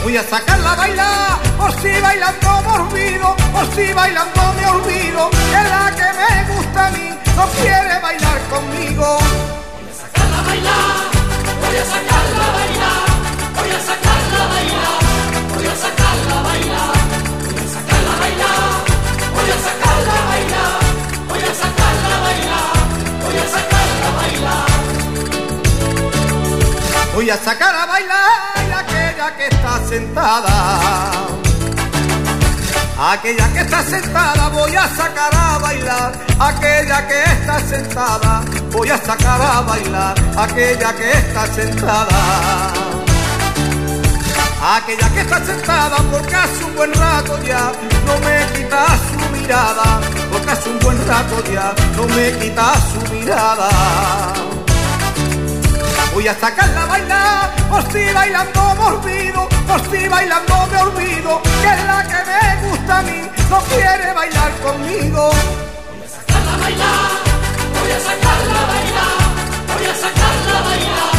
Voy 0.04 0.16
a 0.16 0.22
sacarla 0.22 0.72
a 0.72 0.76
bailar, 0.76 1.37
por 1.58 1.72
si 1.82 2.00
bailando 2.00 2.62
me 2.62 2.70
olvido, 2.80 3.36
por 3.52 3.66
si 3.74 3.92
bailando 3.92 4.52
me 4.54 4.66
olvido, 4.66 5.30
que 5.30 5.62
la 5.72 5.92
que 5.98 6.08
me 6.18 6.30
gusta 6.54 6.86
a 6.86 6.90
mí 6.90 7.18
no 7.36 7.44
quiere 7.60 7.98
bailar 8.00 8.38
conmigo. 8.48 9.18
Voy 9.78 9.88
a 9.90 9.94
sacarla 10.00 10.38
a 10.38 10.42
bailar, 10.48 11.10
voy 11.60 11.76
a 11.76 11.84
sacarla 11.92 12.44
a 12.46 12.58
bailar, 12.58 13.08
voy 13.56 13.70
a 13.70 13.80
sacarla 13.88 14.38
a 14.38 14.48
bailar, 14.54 15.00
voy 15.52 15.66
a 15.66 15.74
sacarla 15.84 16.34
a 16.38 16.48
bailar, 16.48 16.94
voy 17.44 17.58
a 17.58 17.66
sacarla 17.74 18.12
a 18.12 18.20
bailar, 18.22 18.78
voy 19.34 19.50
a 19.50 19.58
sacarla 19.66 20.14
a 20.14 20.30
bailar, 20.30 20.78
voy 21.28 21.42
a 21.42 21.54
sacarla 21.60 22.12
a 22.14 22.20
bailar, 22.26 22.74
voy 23.22 23.36
a 23.36 23.46
sacarla 23.54 24.06
a 24.06 24.16
bailar. 24.20 24.68
Voy 27.14 27.28
a 27.30 27.36
sacar 27.36 27.74
a 27.74 27.86
bailar 27.86 28.84
aquella 28.84 29.36
que 29.36 29.46
está 29.48 29.80
sentada. 29.88 31.37
Aquella 33.00 33.48
que 33.52 33.60
está 33.60 33.80
sentada 33.84 34.48
voy 34.48 34.74
a 34.74 34.88
sacar 34.88 35.32
a 35.32 35.58
bailar. 35.58 36.12
Aquella 36.40 37.06
que 37.06 37.22
está 37.22 37.60
sentada 37.60 38.42
voy 38.72 38.90
a 38.90 38.98
sacar 38.98 39.40
a 39.40 39.60
bailar. 39.60 40.14
Aquella 40.36 40.92
que 40.92 41.12
está 41.12 41.46
sentada. 41.46 42.72
Aquella 44.60 45.08
que 45.10 45.20
está 45.20 45.44
sentada 45.46 45.96
porque 46.10 46.34
hace 46.34 46.64
un 46.64 46.74
buen 46.74 46.92
rato 46.92 47.40
ya 47.44 47.70
no 48.04 48.18
me 48.18 48.58
quita 48.58 48.86
su 49.06 49.30
mirada. 49.30 50.00
Porque 50.32 50.50
hace 50.50 50.68
un 50.68 50.78
buen 50.80 50.98
rato 51.06 51.44
ya 51.52 51.72
no 51.96 52.02
me 52.02 52.32
quita 52.32 52.74
su 52.90 53.14
mirada. 53.14 54.37
Voy 56.18 56.26
a 56.26 56.34
sacarla 56.34 56.82
a 56.82 56.86
bailar, 56.86 57.54
por 57.70 57.92
si 57.92 58.12
bailando 58.12 58.74
me 58.74 58.84
olvido, 58.86 59.48
por 59.68 59.80
si 59.88 60.08
bailando 60.08 60.66
me 60.66 60.78
olvido, 60.78 61.40
que 61.62 61.68
es 61.68 61.84
la 61.84 62.02
que 62.02 62.24
me 62.28 62.56
gusta 62.68 62.98
a 62.98 63.02
mí, 63.02 63.30
no 63.48 63.60
quiere 63.60 64.12
bailar 64.12 64.50
conmigo. 64.58 65.30
Voy 65.30 66.02
a 66.02 66.08
sacarla 66.10 66.54
a 66.54 66.58
bailar, 66.58 67.22
voy 67.72 67.92
a 67.92 68.00
sacarla 68.00 68.58
a 68.58 68.66
bailar, 68.66 69.30
voy 69.70 69.86
a 69.86 69.94
sacarla 69.94 70.58
a 70.58 70.62
bailar, 70.66 71.14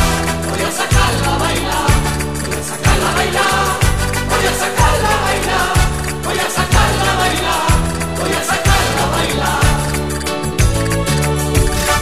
voy 0.50 0.60
a 0.60 0.70
sacarla 0.70 1.32
a 1.32 1.38
bailar, 1.40 1.96
voy 2.44 2.60
a 2.60 2.64
sacarla 2.68 3.08
a 3.08 3.16
bailar, 3.16 3.80
voy 4.28 4.44
a 4.44 4.54
sacarla 4.60 5.12
a 5.16 5.24
bailar, 5.24 5.80
voy 6.26 6.40
a 6.40 6.50
sacarla 6.52 7.08
a 7.08 7.24
bailar, 7.24 7.72
voy 8.20 8.34
a 8.36 8.44
sacarla 8.44 9.00
a 9.00 9.16
bailar. 9.16 9.64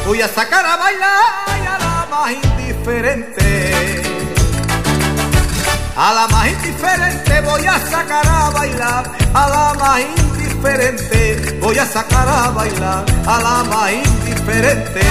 Voy 0.07 0.21
a 0.21 0.27
sacar 0.27 0.65
a 0.65 0.77
bailar 0.77 1.61
y 1.61 1.67
a 1.67 1.77
la 1.77 2.56
A 5.97 6.13
la 6.13 6.27
más 6.31 6.47
indiferente 6.47 7.41
voy 7.41 7.65
a 7.65 7.77
sacar 7.79 8.25
a 8.25 8.49
bailar, 8.51 9.11
a 9.33 9.49
la 9.49 9.73
más 9.77 9.99
indiferente 9.99 11.59
voy 11.59 11.77
a 11.77 11.85
sacar 11.85 12.29
a 12.29 12.49
bailar, 12.51 13.03
a 13.25 13.41
la 13.41 13.63
más 13.65 13.91
indiferente. 13.91 15.01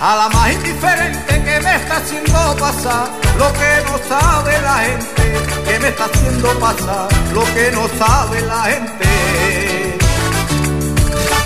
A 0.00 0.16
la 0.16 0.28
más 0.30 0.50
indiferente 0.50 1.44
que 1.44 1.60
me 1.60 1.76
está 1.76 1.96
haciendo 1.98 2.56
pasar 2.56 3.10
lo 3.36 3.52
que 3.52 3.82
no 3.84 3.98
sabe 4.08 4.62
la 4.62 4.78
gente, 4.78 5.70
que 5.70 5.78
me 5.78 5.88
está 5.88 6.04
haciendo 6.06 6.58
pasar 6.58 7.08
lo 7.34 7.44
que 7.52 7.70
no 7.72 7.86
sabe 7.98 8.40
la 8.40 8.62
gente. 8.62 9.77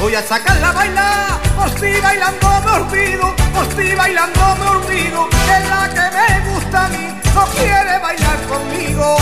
Voy 0.03 0.17
a 0.17 0.21
sacarla 0.21 0.71
a 0.71 0.73
bailar, 0.73 1.43
por 1.55 1.71
si 1.79 2.01
bailando 2.01 2.61
me 2.65 2.71
olvido, 2.73 3.37
por 3.55 3.65
si 3.77 3.95
bailando 3.95 4.57
me 4.57 4.67
olvido, 4.71 5.29
es 5.31 5.69
la 5.69 5.89
que 5.95 6.17
me 6.17 6.51
gusta 6.51 6.87
a 6.87 6.89
mí, 6.89 7.07
no 7.33 7.45
quiere 7.47 7.99
bailar 8.01 8.43
conmigo. 8.49 9.17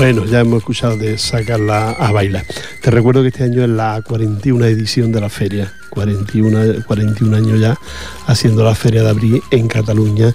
Bueno, 0.00 0.24
ya 0.24 0.40
hemos 0.40 0.60
escuchado 0.60 0.96
de 0.96 1.18
sacarla 1.18 1.90
a 1.90 2.10
bailar. 2.10 2.46
Te 2.80 2.90
recuerdo 2.90 3.20
que 3.20 3.28
este 3.28 3.44
año 3.44 3.62
es 3.62 3.68
la 3.68 4.00
41 4.00 4.64
edición 4.64 5.12
de 5.12 5.20
la 5.20 5.28
feria, 5.28 5.74
41, 5.90 6.86
41 6.86 7.36
años 7.36 7.60
ya 7.60 7.78
haciendo 8.26 8.64
la 8.64 8.74
feria 8.74 9.02
de 9.02 9.10
abril 9.10 9.42
en 9.50 9.68
Cataluña 9.68 10.34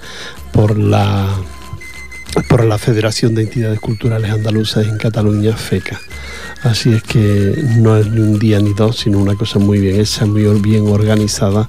por 0.53 0.77
la 0.77 1.36
por 2.48 2.63
la 2.63 2.77
Federación 2.77 3.34
de 3.34 3.41
Entidades 3.41 3.79
Culturales 3.79 4.29
Andaluzas 4.29 4.86
en 4.86 5.00
Cataluña, 5.00 5.57
FECA. 5.57 6.00
Así 6.62 6.93
es 6.93 7.01
que 7.01 7.63
no 7.77 7.98
es 7.98 8.05
ni 8.05 8.22
un 8.22 8.38
día 8.38 8.60
ni 8.60 8.74
dos, 8.74 9.00
sino 9.00 9.17
una 9.17 9.34
cosa 9.34 9.57
muy 9.57 9.79
bien 9.79 10.00
hecha, 10.00 10.27
muy 10.27 10.43
bien 10.62 10.86
organizada 10.89 11.67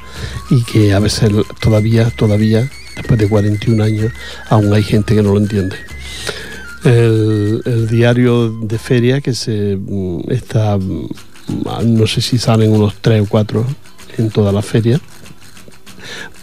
y 0.50 0.62
que 0.65 0.93
a 0.93 0.99
veces 0.99 1.31
todavía, 1.61 2.11
todavía, 2.11 2.69
después 2.95 3.19
de 3.19 3.26
41 3.26 3.83
años, 3.83 4.12
aún 4.50 4.75
hay 4.75 4.83
gente 4.83 5.15
que 5.15 5.23
no 5.23 5.33
lo 5.33 5.38
entiende. 5.38 5.96
El, 6.87 7.88
diario 7.88 8.49
de 8.49 8.78
feria 8.78 9.21
que 9.21 9.35
se 9.35 9.76
mm, 9.76 10.31
está, 10.31 10.78
mm, 10.78 11.09
no 11.85 12.07
sé 12.07 12.21
si 12.21 12.38
salen 12.38 12.73
unos 12.73 12.95
tres 13.00 13.23
o 13.23 13.26
cuatro 13.26 13.66
en 14.16 14.31
toda 14.31 14.52
la 14.52 14.62
feria, 14.62 15.00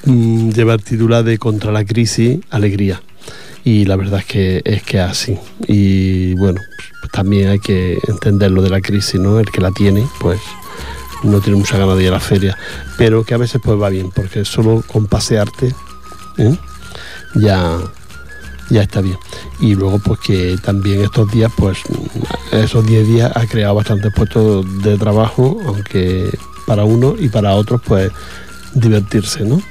mm, 0.06 0.50
lleva 0.50 0.74
el 0.74 0.84
titular 0.84 1.24
de 1.24 1.38
Contra 1.38 1.72
la 1.72 1.86
crisis, 1.86 2.40
alegría. 2.50 3.02
Y 3.64 3.86
la 3.86 3.96
verdad 3.96 4.20
es 4.20 4.26
que 4.26 4.62
es 4.66 4.84
que 4.84 5.00
así. 5.00 5.38
Y 5.68 6.34
bueno, 6.36 6.60
pues 7.00 7.12
también 7.14 7.48
hay 7.48 7.60
que 7.60 7.98
entender 8.08 8.52
lo 8.52 8.62
de 8.62 8.70
la 8.70 8.82
crisis, 8.82 9.20
¿no? 9.20 9.40
El 9.40 9.50
que 9.50 9.62
la 9.62 9.72
tiene, 9.72 10.06
pues 10.20 10.42
no 11.24 11.40
tiene 11.40 11.58
mucha 11.58 11.78
ganas 11.78 11.98
de 11.98 12.04
ir 12.04 12.10
a 12.10 12.14
la 12.14 12.20
feria. 12.20 12.58
Pero 12.98 13.24
que 13.24 13.34
a 13.34 13.38
veces 13.38 13.62
pues 13.64 13.82
va 13.82 13.90
bien, 13.90 14.12
porque 14.12 14.44
solo 14.44 14.84
con 14.86 15.08
pasearte 15.08 15.74
¿eh? 16.38 16.56
ya, 17.36 17.78
ya 18.74 18.82
está 18.82 19.02
bien. 19.02 19.18
Y 19.60 19.76
luego 19.76 20.00
pues 20.00 20.20
que 20.20 20.58
también 20.62 21.02
estos 21.02 21.32
días, 21.32 21.52
pues 21.56 21.78
esos 22.52 22.86
10 22.86 23.08
días 23.08 23.32
ha 23.36 23.46
creado 23.46 23.76
bastantes 23.76 24.12
puestos 24.14 24.66
de 24.84 24.98
trabajo, 24.98 25.62
aunque 25.66 26.30
para 26.66 26.84
uno 26.84 27.16
y 27.18 27.30
para 27.30 27.54
otros 27.54 27.82
pues 27.86 28.12
divertirse, 28.74 29.46
¿no? 29.46 29.62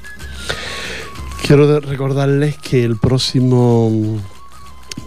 Quiero 1.44 1.80
recordarles 1.80 2.56
que 2.58 2.84
el 2.84 2.96
próximo 2.96 4.20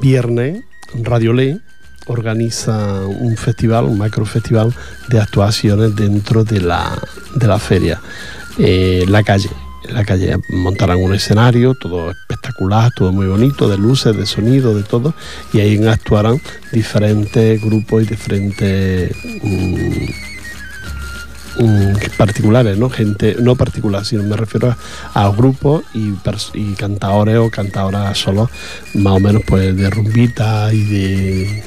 viernes 0.01 0.63
Radio 0.93 1.31
Ley 1.31 1.59
organiza 2.07 3.05
un 3.05 3.37
festival, 3.37 3.85
un 3.85 3.97
macro 3.97 4.25
festival 4.25 4.73
de 5.07 5.19
actuaciones 5.19 5.95
dentro 5.95 6.43
de 6.43 6.59
la, 6.59 7.01
de 7.35 7.47
la 7.47 7.57
feria, 7.57 8.01
eh, 8.57 9.05
la 9.07 9.23
calle. 9.23 9.49
En 9.88 9.94
la 9.94 10.04
calle 10.04 10.38
montarán 10.50 10.98
un 10.98 11.13
escenario, 11.13 11.75
todo 11.75 12.12
espectacular, 12.12 12.92
todo 12.96 13.12
muy 13.12 13.27
bonito, 13.27 13.68
de 13.70 13.77
luces, 13.77 14.15
de 14.15 14.25
sonido, 14.25 14.75
de 14.75 14.84
todo, 14.84 15.13
y 15.54 15.60
ahí 15.60 15.86
actuarán 15.88 16.42
diferentes 16.72 17.62
grupos 17.62 18.04
y 18.04 18.06
diferentes 18.08 19.15
mmm, 19.44 20.06
mm, 21.63 21.94
particulares, 22.18 22.77
¿no? 22.77 22.89
Gente, 22.89 23.36
no 23.39 23.56
particular, 23.56 24.06
sino 24.06 24.24
me 24.24 24.36
refiero 24.36 24.75
a, 25.13 25.30
grupos 25.30 25.84
y, 25.94 26.13
y 26.54 26.74
cantadores 26.74 27.38
o 27.38 27.51
cantadoras 27.51 28.18
solos, 28.18 28.50
más 28.96 29.13
o 29.13 29.20
menos 29.20 29.44
pues 29.46 29.75
de 29.75 29.89
rumbita 29.89 30.74
y 30.74 30.84
de, 30.84 31.63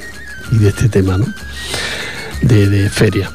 y 0.51 0.57
de 0.57 0.69
este 0.69 0.89
tema, 0.89 1.17
¿no? 1.17 1.25
De, 2.41 2.67
de 2.67 2.89
feria. 2.89 3.31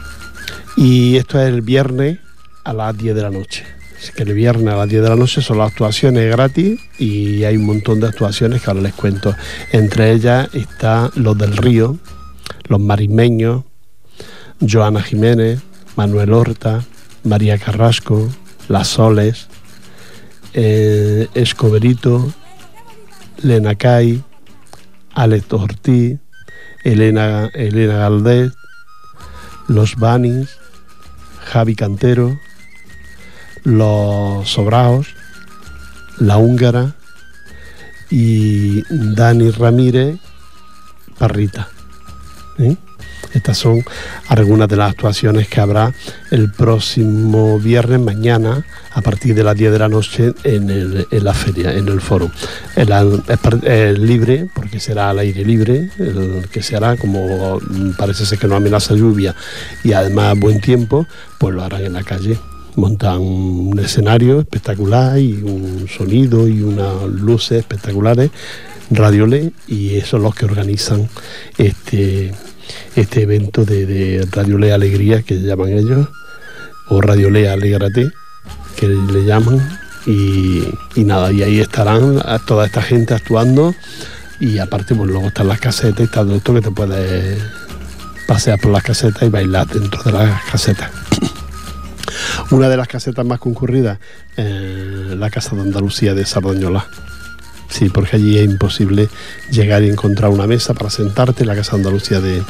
Y 0.77 1.17
esto 1.17 1.41
es 1.41 1.49
el 1.49 1.63
viernes 1.63 2.19
a 2.65 2.73
las 2.73 2.97
10 2.97 3.15
de 3.15 3.23
la 3.23 3.31
noche. 3.31 3.65
Que 4.11 4.23
el 4.25 4.35
viernes 4.35 4.75
a 4.75 4.77
las 4.77 4.89
10 4.89 5.03
de 5.03 5.09
la 5.09 5.17
noche 5.17 5.43
son 5.43 5.59
las 5.59 5.71
actuaciones 5.71 6.31
gratis 6.31 6.81
y 6.99 7.45
hay 7.45 7.57
un 7.57 7.65
montón 7.65 8.01
de 8.01 8.09
actuaciones 8.09 8.63
que 8.63 8.71
ahora 8.71 8.83
les 8.83 8.95
cuento. 8.95 9.35
Entre 9.73 10.13
ellas 10.13 10.49
está 10.53 11.11
Los 11.15 11.37
del 11.39 11.57
Río, 11.57 11.99
Los 12.69 12.81
Marismeños, 12.81 13.65
Joana 14.61 15.03
Jiménez, 15.03 15.61
Manuel 15.97 16.33
Horta, 16.33 16.85
María 17.23 17.59
Carrasco, 17.59 18.29
Las 18.69 18.89
Soles, 18.89 19.49
eh, 20.53 21.29
Escoberito, 21.35 22.33
Lena 23.43 23.75
Cay, 23.75 24.23
Alex 25.15 25.53
Ortiz, 25.53 26.19
Elena, 26.83 27.51
Elena 27.55 27.95
Galdés, 27.99 28.53
Los 29.69 29.97
Banis, 29.97 30.49
Javi 31.45 31.75
Cantero, 31.75 32.39
Los 33.65 34.49
Sobraos, 34.51 35.09
La 36.19 36.37
Húngara 36.39 36.95
y 38.11 38.83
Dani 38.91 39.51
Ramírez 39.51 40.17
Parrita. 41.19 41.69
Estas 43.33 43.59
son 43.59 43.83
algunas 44.29 44.69
de 44.69 44.77
las 44.77 44.91
actuaciones 44.93 45.49
que 45.49 45.61
habrá 45.61 45.93
el 46.31 46.53
próximo 46.53 47.59
viernes, 47.59 47.99
mañana, 47.99 48.65
a 48.93 49.01
partir 49.01 49.35
de 49.35 49.43
las 49.43 49.57
10 49.57 49.73
de 49.73 49.79
la 49.81 49.89
noche 49.89 50.35
en, 50.45 50.71
el- 50.71 51.09
en 51.11 51.25
la 51.25 51.35
feria, 51.35 51.73
en 51.73 51.89
el 51.89 52.01
foro. 52.01 52.31
El, 52.77 52.93
es 53.65 53.99
libre, 53.99 54.49
porque 54.55 54.79
será 54.79 55.11
al 55.11 55.19
aire 55.19 55.45
libre, 55.45 55.91
el 55.99 56.47
que 56.53 56.63
se 56.63 56.77
hará, 56.77 56.97
como 56.97 57.59
parece 57.99 58.25
ser 58.25 58.39
que 58.39 58.47
no 58.47 58.55
amenaza 58.55 58.95
lluvia 58.95 59.35
y 59.83 59.95
además 59.95 60.39
buen 60.39 60.61
tiempo, 60.61 61.05
pues 61.39 61.55
lo 61.57 61.65
harán 61.65 61.83
en 61.83 61.95
la 61.95 62.05
calle. 62.05 62.39
Montan 62.77 63.21
un 63.21 63.79
escenario 63.79 64.41
espectacular 64.41 65.19
y 65.19 65.35
un 65.43 65.87
sonido 65.89 66.49
y 66.49 66.63
unas 66.63 67.05
luces 67.05 67.61
espectaculares, 67.61 68.31
Radio 68.91 69.27
LED, 69.27 69.53
y 69.69 69.95
esos 69.95 70.11
son 70.11 70.23
los 70.23 70.35
que 70.35 70.45
organizan 70.45 71.09
este, 71.57 72.35
este 72.97 73.23
evento 73.23 73.65
de, 73.65 73.87
de 73.87 74.27
Radio 74.33 74.59
Le 74.59 74.73
Alegría, 74.73 75.23
que 75.23 75.41
llaman 75.41 75.69
ellos, 75.69 76.09
o 76.89 77.01
Radio 77.01 77.31
Le 77.31 77.49
Alégrate, 77.49 78.11
que 78.77 78.89
le 78.89 79.25
llaman, 79.25 79.61
y, 80.07 80.65
y 80.97 81.05
nada, 81.05 81.33
y 81.33 81.43
ahí 81.43 81.61
estarán 81.61 82.21
toda 82.47 82.67
esta 82.67 82.83
gente 82.83 83.15
actuando, 83.15 83.75
y 84.41 84.59
aparte, 84.59 84.95
pues 84.95 85.09
luego 85.09 85.29
están 85.29 85.49
las 85.49 85.61
casetas 85.61 86.07
y 86.07 86.11
todo 86.11 86.35
esto 86.35 86.55
que 86.55 86.61
te 86.61 86.71
puedes 86.71 87.43
pasear 88.27 88.59
por 88.59 88.73
las 88.73 88.83
casetas 88.83 89.23
y 89.23 89.29
bailar 89.29 89.67
dentro 89.69 90.03
de 90.03 90.13
las 90.13 90.43
casetas. 90.45 91.04
Una 92.51 92.69
de 92.69 92.77
las 92.77 92.89
casetas 92.89 93.25
más 93.25 93.39
concurridas, 93.39 93.99
eh, 94.37 95.15
la 95.17 95.31
Casa 95.31 95.57
de 95.57 95.63
Andalucía 95.63 96.15
de 96.15 96.25
Sardañola. 96.25 96.87
Sí, 97.69 97.89
porque 97.89 98.17
allí 98.17 98.39
es 98.39 98.45
imposible 98.45 99.09
llegar 99.51 99.83
y 99.83 99.89
encontrar 99.89 100.31
una 100.31 100.47
mesa 100.47 100.75
para 100.75 100.91
sentarte 100.91 101.43
en 101.43 101.49
la 101.49 101.57
Casa 101.57 101.73
de 101.73 101.79
Andalucía 101.79 102.21
de, 102.21 102.43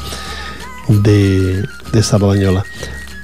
de, 0.89 1.63
de. 1.93 2.63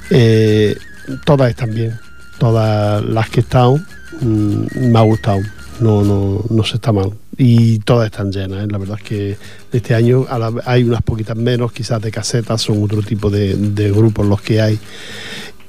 Eh, 0.09 0.77
todas 1.25 1.49
están 1.49 1.73
bien, 1.73 1.99
todas 2.37 3.03
las 3.03 3.29
que 3.29 3.41
he 3.41 3.43
estado 3.43 3.79
mm, 4.19 4.91
me 4.91 4.99
ha 4.99 5.03
gustado, 5.03 5.41
no, 5.79 6.03
no, 6.03 6.43
no 6.49 6.63
se 6.63 6.75
está 6.75 6.91
mal. 6.91 7.11
Y 7.37 7.79
todas 7.79 8.07
están 8.07 8.31
llenas, 8.31 8.63
¿eh? 8.63 8.67
la 8.69 8.77
verdad 8.77 8.97
es 9.01 9.07
que 9.07 9.37
este 9.71 9.95
año 9.95 10.25
hay 10.65 10.83
unas 10.83 11.01
poquitas 11.01 11.35
menos, 11.37 11.71
quizás 11.71 12.01
de 12.01 12.11
casetas, 12.11 12.61
son 12.61 12.83
otro 12.83 13.01
tipo 13.01 13.29
de, 13.29 13.55
de 13.55 13.91
grupos 13.91 14.25
los 14.25 14.41
que 14.41 14.61
hay. 14.61 14.79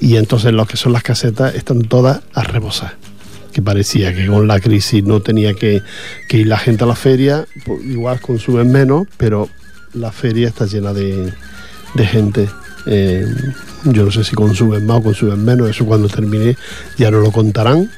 Y 0.03 0.17
entonces 0.17 0.53
los 0.53 0.67
que 0.67 0.77
son 0.77 0.93
las 0.93 1.03
casetas 1.05 1.55
están 1.55 1.83
todas 1.83 2.21
a 2.35 2.43
rebosar 2.43 2.97
que 3.53 3.61
parecía 3.63 4.15
que 4.15 4.27
con 4.27 4.47
la 4.49 4.59
crisis 4.61 5.05
no 5.05 5.21
tenía 5.21 5.53
que, 5.55 5.83
que 6.27 6.39
ir 6.39 6.47
la 6.47 6.57
gente 6.59 6.85
a 6.85 6.87
la 6.87 6.95
feria, 6.97 7.45
pues 7.67 7.85
igual 7.85 8.19
consumen 8.21 8.73
menos, 8.73 9.07
pero 9.19 9.49
la 9.93 10.11
feria 10.11 10.49
está 10.49 10.65
llena 10.65 10.95
de, 10.95 11.31
de 11.95 12.07
gente. 12.07 12.49
Eh, 12.87 13.27
yo 13.85 14.05
no 14.07 14.11
sé 14.11 14.25
si 14.25 14.35
consumen 14.35 14.87
más 14.87 15.01
o 15.01 15.03
consumen 15.03 15.45
menos, 15.45 15.69
eso 15.69 15.85
cuando 15.85 16.09
termine 16.09 16.57
ya 16.97 17.11
nos 17.11 17.23
lo 17.23 17.31
contarán, 17.31 17.91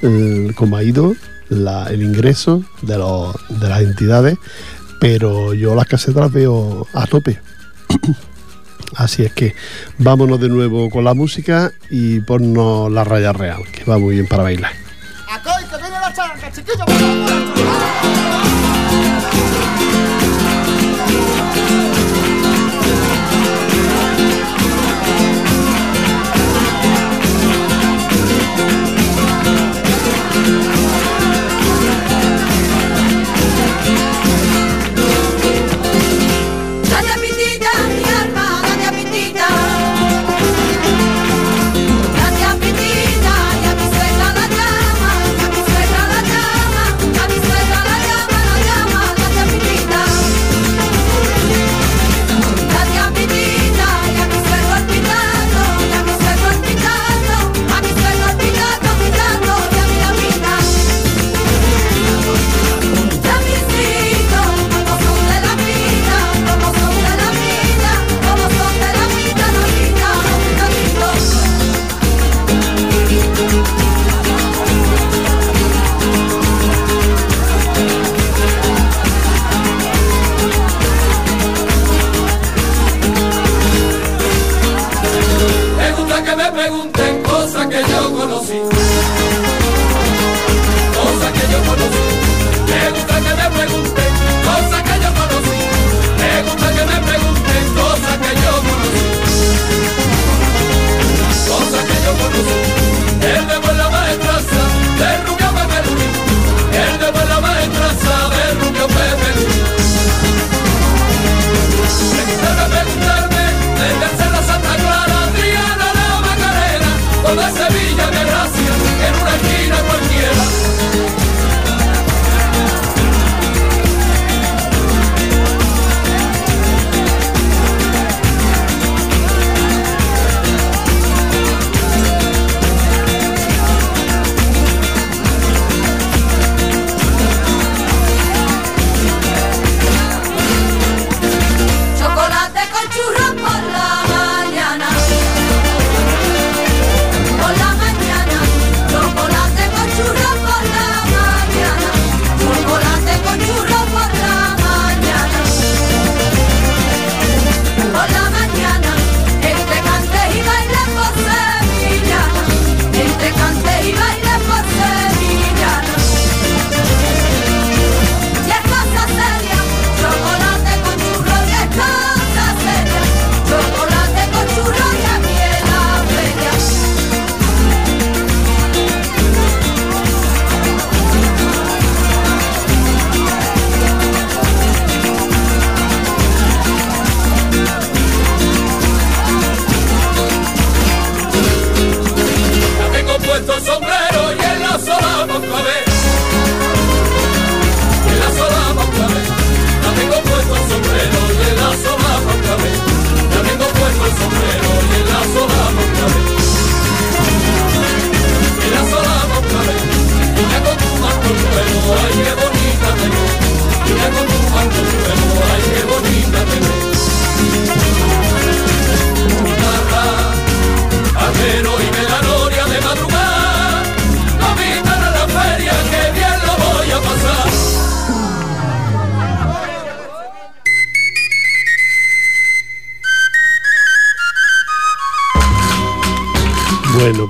eh, 0.00 0.50
cómo 0.56 0.76
ha 0.78 0.82
ido 0.82 1.14
el 1.50 2.02
ingreso 2.02 2.64
de, 2.80 2.96
los- 2.96 3.36
de 3.60 3.68
las 3.68 3.82
entidades, 3.82 4.38
pero 5.00 5.52
yo 5.52 5.74
las 5.74 5.86
casetas 5.86 6.22
las 6.22 6.32
veo 6.32 6.86
a 6.94 7.06
tope. 7.06 7.38
Así 8.96 9.24
es 9.24 9.32
que 9.32 9.54
vámonos 9.98 10.40
de 10.40 10.48
nuevo 10.48 10.90
con 10.90 11.04
la 11.04 11.14
música 11.14 11.72
y 11.90 12.20
ponnos 12.20 12.90
la 12.90 13.04
raya 13.04 13.32
real, 13.32 13.62
que 13.72 13.84
va 13.84 13.98
muy 13.98 14.14
bien 14.14 14.26
para 14.26 14.42
bailar. 14.42 14.72
¡Acoy, 15.30 15.64
que 15.70 15.76
viene 15.76 16.00
la 16.00 16.12
charanca, 16.12 16.52
chiquillo! 16.52 16.84
¡Vamos, 16.86 17.54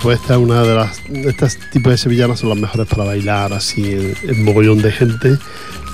pues 0.05 0.21
esta 0.21 0.35
es 0.35 0.41
una 0.41 0.63
de 0.63 0.75
las. 0.75 1.01
Estas 1.25 1.59
tipos 1.71 1.91
de 1.91 1.97
sevillanas 1.97 2.39
son 2.39 2.51
las 2.51 2.59
mejores 2.59 2.87
para 2.89 3.05
bailar 3.05 3.55
así 3.55 4.15
en, 4.23 4.45
mogollón 4.45 4.83
de 4.83 4.93
gente, 4.93 5.39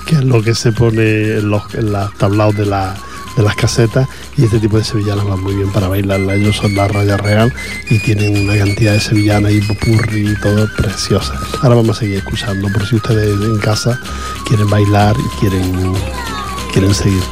que 0.05 0.15
es 0.15 0.23
lo 0.25 0.43
que 0.43 0.53
se 0.53 0.73
pone 0.73 1.37
en 1.37 1.49
los, 1.49 1.73
en 1.75 1.93
los 1.93 2.13
tablaos 2.17 2.53
de, 2.57 2.65
la, 2.65 2.93
de 3.37 3.43
las 3.43 3.55
casetas. 3.55 4.09
Y 4.35 4.43
este 4.43 4.59
tipo 4.59 4.77
de 4.77 4.83
sevillanas 4.83 5.23
van 5.23 5.41
muy 5.41 5.55
bien 5.55 5.71
para 5.71 5.87
bailarla. 5.87 6.35
Ellos 6.35 6.57
son 6.57 6.75
la 6.75 6.89
raya 6.89 7.15
real 7.15 7.53
y 7.89 7.99
tienen 7.99 8.37
una 8.37 8.57
cantidad 8.57 8.91
de 8.91 8.99
sevillanas 8.99 9.53
y 9.53 9.61
popurri 9.61 10.31
y 10.31 10.35
todo 10.41 10.67
preciosa. 10.75 11.39
Ahora 11.61 11.75
vamos 11.75 11.95
a 11.95 11.99
seguir 12.01 12.17
escuchando, 12.17 12.67
por 12.67 12.85
si 12.85 12.97
ustedes 12.97 13.29
en 13.29 13.59
casa 13.59 13.97
quieren 14.45 14.69
bailar 14.69 15.15
y 15.17 15.39
quieren, 15.39 15.93
quieren 16.73 16.93
seguir. 16.93 17.23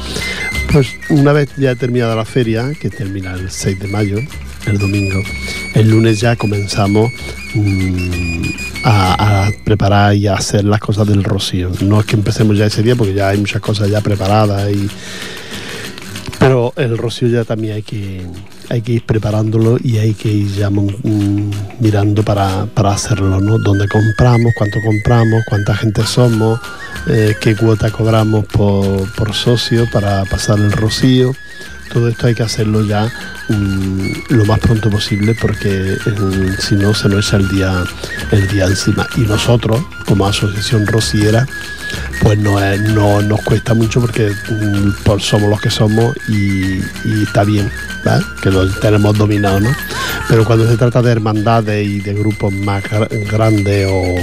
Pues 0.71 0.95
una 1.09 1.33
vez 1.33 1.49
ya 1.57 1.75
terminada 1.75 2.15
la 2.15 2.23
feria, 2.23 2.71
que 2.79 2.89
termina 2.89 3.33
el 3.33 3.51
6 3.51 3.79
de 3.79 3.87
mayo, 3.89 4.19
el 4.65 4.77
domingo, 4.77 5.21
el 5.73 5.89
lunes 5.89 6.19
ya 6.19 6.35
comenzamos 6.35 7.11
mm, 7.53 8.41
a, 8.83 9.49
preparar 9.63 10.15
y 10.15 10.27
a 10.27 10.35
hacer 10.35 10.65
las 10.65 10.79
cosas 10.79 11.07
del 11.07 11.23
rocío. 11.23 11.71
No 11.81 11.99
es 11.99 12.05
que 12.05 12.15
empecemos 12.15 12.57
ya 12.57 12.65
ese 12.65 12.83
día 12.83 12.95
porque 12.95 13.13
ya 13.13 13.29
hay 13.29 13.37
muchas 13.37 13.61
cosas 13.61 13.89
ya 13.89 14.01
preparadas 14.01 14.71
y 14.71 14.89
pero 16.39 16.73
el 16.77 16.97
rocío 16.97 17.27
ya 17.27 17.43
también 17.43 17.75
hay 17.75 17.83
que 17.83 18.25
hay 18.69 18.81
que 18.81 18.93
ir 18.93 19.05
preparándolo 19.05 19.77
y 19.83 19.97
hay 19.97 20.13
que 20.13 20.29
ir 20.29 20.47
ya 20.53 20.69
mm, 20.69 21.51
mirando 21.79 22.23
para, 22.23 22.67
para 22.67 22.91
hacerlo, 22.91 23.39
¿no? 23.39 23.57
Dónde 23.57 23.87
compramos, 23.87 24.53
cuánto 24.55 24.79
compramos, 24.85 25.43
cuánta 25.49 25.75
gente 25.75 26.05
somos, 26.05 26.59
eh, 27.07 27.35
qué 27.41 27.55
cuota 27.55 27.89
cobramos 27.89 28.45
por, 28.45 29.11
por 29.15 29.33
socio 29.33 29.89
para 29.91 30.23
pasar 30.25 30.59
el 30.59 30.71
rocío. 30.71 31.33
Todo 31.91 32.09
esto 32.09 32.27
hay 32.27 32.35
que 32.35 32.43
hacerlo 32.43 32.85
ya 32.85 33.11
lo 34.29 34.45
más 34.45 34.59
pronto 34.59 34.89
posible 34.89 35.35
porque 35.35 35.97
mm, 36.05 36.59
si 36.59 36.75
no 36.75 36.93
se 36.93 37.09
nos 37.09 37.27
echa 37.27 37.37
el 37.37 37.47
día, 37.49 38.65
encima. 38.65 39.07
Y 39.17 39.21
nosotros, 39.21 39.81
como 40.05 40.25
asociación 40.27 40.85
rociera, 40.87 41.47
pues 42.21 42.37
no, 42.37 42.63
es- 42.63 42.81
no 42.81 43.21
nos 43.21 43.41
cuesta 43.41 43.73
mucho 43.73 43.99
porque 44.01 44.29
mm, 44.49 45.19
somos 45.19 45.49
los 45.49 45.59
que 45.61 45.69
somos 45.69 46.15
y, 46.27 46.79
está 47.23 47.43
bien, 47.43 47.69
que 48.43 48.51
lo 48.51 48.69
tenemos 48.79 49.17
dominado, 49.17 49.59
¿no? 49.59 49.69
Pero 50.27 50.45
cuando 50.45 50.67
se 50.69 50.77
trata 50.77 51.01
de 51.01 51.11
hermandades 51.11 51.87
y 51.87 51.99
de 52.01 52.13
grupos 52.13 52.53
más 52.53 52.83
gra- 52.83 53.09
grandes 53.31 53.87
o 53.89 54.15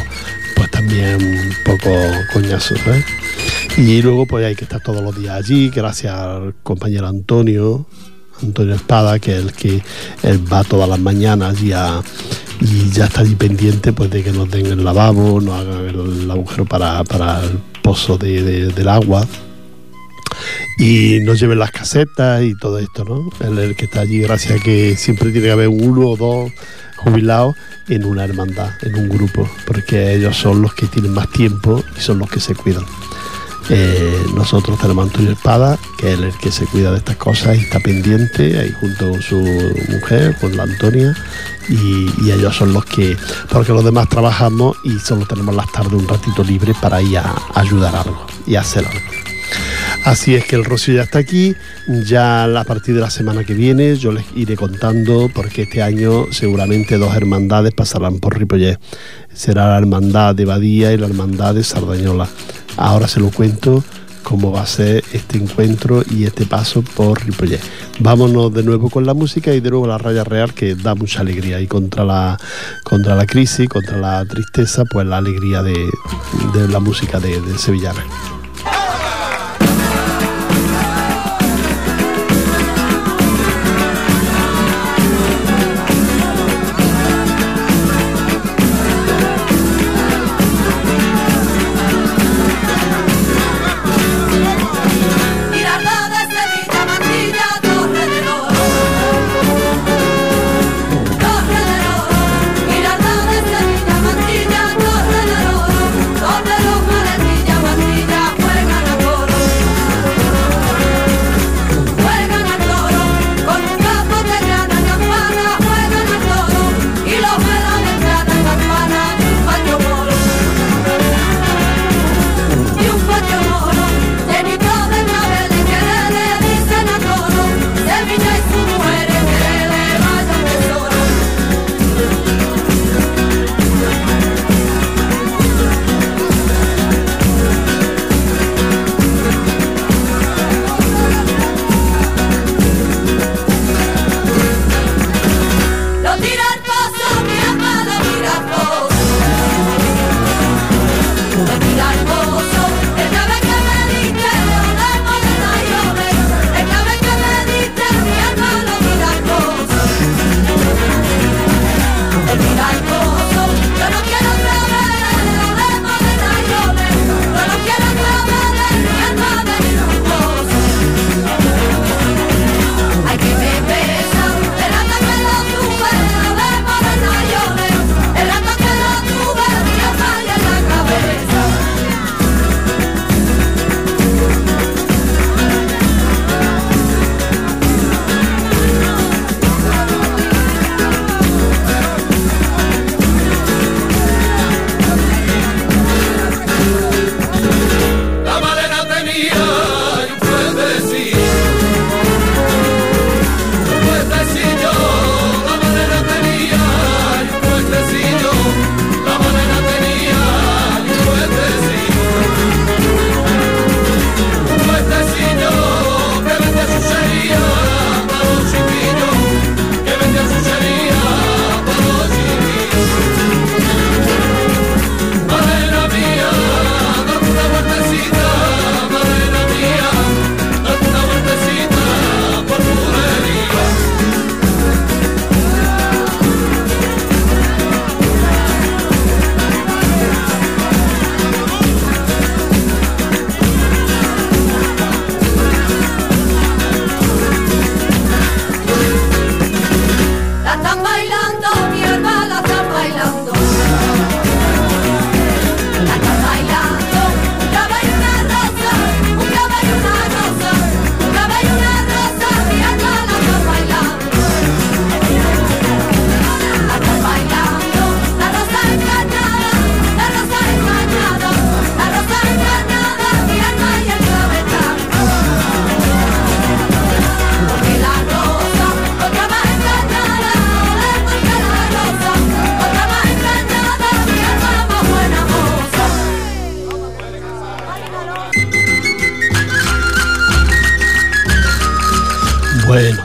pues 0.54 0.70
también 0.70 1.16
un 1.22 1.52
poco 1.64 1.90
coñazos, 2.32 2.78
¿eh? 2.86 3.04
Y 3.76 4.00
luego 4.00 4.24
pues 4.26 4.46
hay 4.46 4.54
que 4.54 4.64
estar 4.64 4.80
todos 4.80 5.02
los 5.02 5.14
días 5.18 5.34
allí, 5.36 5.68
gracias 5.68 6.14
al 6.14 6.54
compañero 6.62 7.06
Antonio, 7.08 7.86
Antonio 8.42 8.74
Espada, 8.74 9.18
que 9.18 9.36
es 9.38 9.44
el 9.44 9.52
que 9.52 9.82
va 10.52 10.64
todas 10.64 10.88
las 10.88 10.98
mañanas 11.00 11.56
y 11.62 11.68
ya 11.68 13.04
está 13.06 13.20
allí 13.20 13.34
pendiente 13.34 13.92
pues 13.92 14.10
de 14.10 14.22
que 14.22 14.32
nos 14.32 14.50
den 14.50 14.66
el 14.66 14.84
lavabo, 14.84 15.40
nos 15.40 15.54
hagan 15.60 15.86
el 15.88 16.30
agujero 16.30 16.64
para, 16.64 17.00
el 17.00 17.58
pozo 17.82 18.16
de- 18.18 18.42
de- 18.42 18.66
del 18.72 18.88
agua 18.88 19.26
y 20.78 21.18
nos 21.22 21.40
lleven 21.40 21.58
las 21.58 21.70
casetas 21.70 22.42
y 22.42 22.54
todo 22.58 22.78
esto, 22.78 23.04
¿no? 23.04 23.30
Él 23.46 23.58
el 23.58 23.76
que 23.76 23.86
está 23.86 24.00
allí 24.00 24.20
gracias 24.20 24.60
a 24.60 24.62
que 24.62 24.96
siempre 24.96 25.30
tiene 25.30 25.46
que 25.46 25.52
haber 25.52 25.68
uno 25.68 26.08
o 26.08 26.16
dos 26.16 26.52
jubilados 26.98 27.54
en 27.88 28.04
una 28.04 28.24
hermandad, 28.24 28.70
en 28.82 28.94
un 28.96 29.08
grupo, 29.08 29.48
porque 29.66 30.14
ellos 30.14 30.36
son 30.36 30.60
los 30.62 30.74
que 30.74 30.86
tienen 30.86 31.12
más 31.12 31.30
tiempo 31.30 31.82
y 31.96 32.00
son 32.00 32.18
los 32.18 32.28
que 32.30 32.40
se 32.40 32.54
cuidan. 32.54 32.84
Nosotros 34.34 34.78
tenemos 34.78 35.04
a 35.04 35.08
Antonio 35.08 35.32
Espada, 35.32 35.78
que 35.98 36.12
es 36.12 36.18
el 36.20 36.32
que 36.38 36.52
se 36.52 36.66
cuida 36.66 36.92
de 36.92 36.98
estas 36.98 37.16
cosas 37.16 37.56
y 37.56 37.62
está 37.62 37.80
pendiente 37.80 38.58
ahí 38.58 38.72
junto 38.80 39.10
con 39.10 39.22
su 39.22 39.38
mujer, 39.88 40.36
con 40.40 40.56
la 40.56 40.64
Antonia, 40.64 41.14
y, 41.68 42.30
ellos 42.30 42.54
son 42.54 42.72
los 42.72 42.84
que, 42.84 43.16
porque 43.50 43.72
los 43.72 43.84
demás 43.84 44.08
trabajamos 44.08 44.76
y 44.84 44.98
solo 44.98 45.26
tenemos 45.26 45.54
las 45.54 45.70
tardes 45.72 45.94
un 45.94 46.06
ratito 46.06 46.44
libre 46.44 46.74
para 46.80 47.02
ir 47.02 47.18
a, 47.18 47.22
a 47.22 47.60
algo 47.60 48.26
y 48.46 48.54
hacer 48.56 48.86
algo. 48.86 49.26
Así 50.04 50.36
es 50.36 50.44
que 50.44 50.54
el 50.54 50.64
rocío 50.64 50.94
ya 50.94 51.02
está 51.02 51.18
aquí. 51.18 51.56
Ya 52.04 52.44
a 52.44 52.64
partir 52.64 52.94
de 52.94 53.00
la 53.00 53.10
semana 53.10 53.42
que 53.42 53.54
viene 53.54 53.96
yo 53.96 54.12
les 54.12 54.24
iré 54.36 54.56
contando 54.56 55.28
porque 55.34 55.62
este 55.62 55.82
año 55.82 56.26
seguramente 56.30 56.96
dos 56.96 57.16
hermandades 57.16 57.74
pasarán 57.74 58.20
por 58.20 58.38
Ripollet. 58.38 58.78
Será 59.34 59.68
la 59.70 59.78
hermandad 59.78 60.36
de 60.36 60.44
Badía 60.44 60.92
y 60.92 60.96
la 60.96 61.06
hermandad 61.06 61.56
de 61.56 61.64
Sardañola. 61.64 62.28
Ahora 62.76 63.08
se 63.08 63.20
lo 63.20 63.30
cuento 63.30 63.82
cómo 64.22 64.50
va 64.50 64.62
a 64.62 64.66
ser 64.66 65.04
este 65.12 65.38
encuentro 65.38 66.02
y 66.10 66.24
este 66.24 66.46
paso 66.46 66.82
por 66.82 67.24
Ripollet. 67.24 67.60
Vámonos 68.00 68.52
de 68.52 68.64
nuevo 68.64 68.90
con 68.90 69.06
la 69.06 69.14
música 69.14 69.54
y 69.54 69.60
de 69.60 69.70
nuevo 69.70 69.86
la 69.86 69.98
raya 69.98 70.24
real 70.24 70.52
que 70.52 70.74
da 70.74 70.96
mucha 70.96 71.20
alegría 71.20 71.60
y 71.60 71.68
contra 71.68 72.04
la, 72.04 72.36
contra 72.82 73.14
la 73.14 73.24
crisis, 73.24 73.68
contra 73.68 73.98
la 73.98 74.24
tristeza, 74.24 74.84
pues 74.84 75.06
la 75.06 75.18
alegría 75.18 75.62
de, 75.62 75.76
de 76.54 76.68
la 76.68 76.80
música 76.80 77.20
de, 77.20 77.40
de 77.40 77.56
Sevillana. 77.56 78.04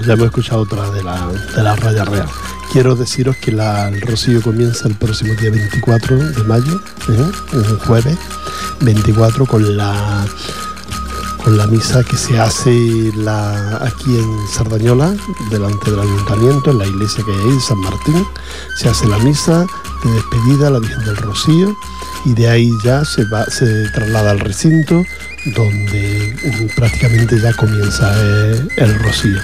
Ya 0.05 0.13
hemos 0.13 0.27
escuchado 0.27 0.61
otra 0.61 0.89
de 0.91 1.03
la, 1.03 1.27
de 1.55 1.63
la 1.63 1.75
raya 1.75 2.05
real. 2.05 2.27
Quiero 2.71 2.95
deciros 2.95 3.35
que 3.37 3.51
el 3.51 4.01
rocío 4.01 4.41
comienza 4.41 4.87
el 4.87 4.95
próximo 4.95 5.33
día 5.35 5.51
24 5.51 6.17
de 6.17 6.43
mayo, 6.43 6.81
¿eh? 7.09 7.31
un 7.53 7.79
jueves 7.79 8.17
24 8.79 9.45
con 9.45 9.77
la 9.77 10.25
con 11.43 11.57
la 11.57 11.65
misa 11.65 12.03
que 12.03 12.17
se 12.17 12.39
hace 12.39 12.71
la, 13.15 13.77
aquí 13.77 14.15
en 14.15 14.47
Sardañola, 14.47 15.13
delante 15.49 15.89
del 15.89 15.99
ayuntamiento, 16.01 16.69
en 16.69 16.77
la 16.77 16.85
iglesia 16.85 17.23
que 17.25 17.31
hay 17.31 17.49
ahí, 17.49 17.59
San 17.59 17.79
Martín. 17.79 18.27
Se 18.77 18.89
hace 18.89 19.07
la 19.07 19.17
misa 19.19 19.65
de 20.03 20.11
despedida 20.11 20.67
a 20.67 20.71
la 20.71 20.79
Virgen 20.79 21.03
del 21.03 21.17
Rocío 21.17 21.75
y 22.25 22.33
de 22.35 22.47
ahí 22.47 22.71
ya 22.83 23.03
se, 23.03 23.25
va, 23.25 23.45
se 23.45 23.89
traslada 23.89 24.31
al 24.31 24.39
recinto 24.39 25.03
donde 25.45 26.35
mm, 26.43 26.75
prácticamente 26.75 27.39
ya 27.39 27.53
comienza 27.53 28.13
eh, 28.15 28.67
el 28.77 28.99
rocío. 28.99 29.39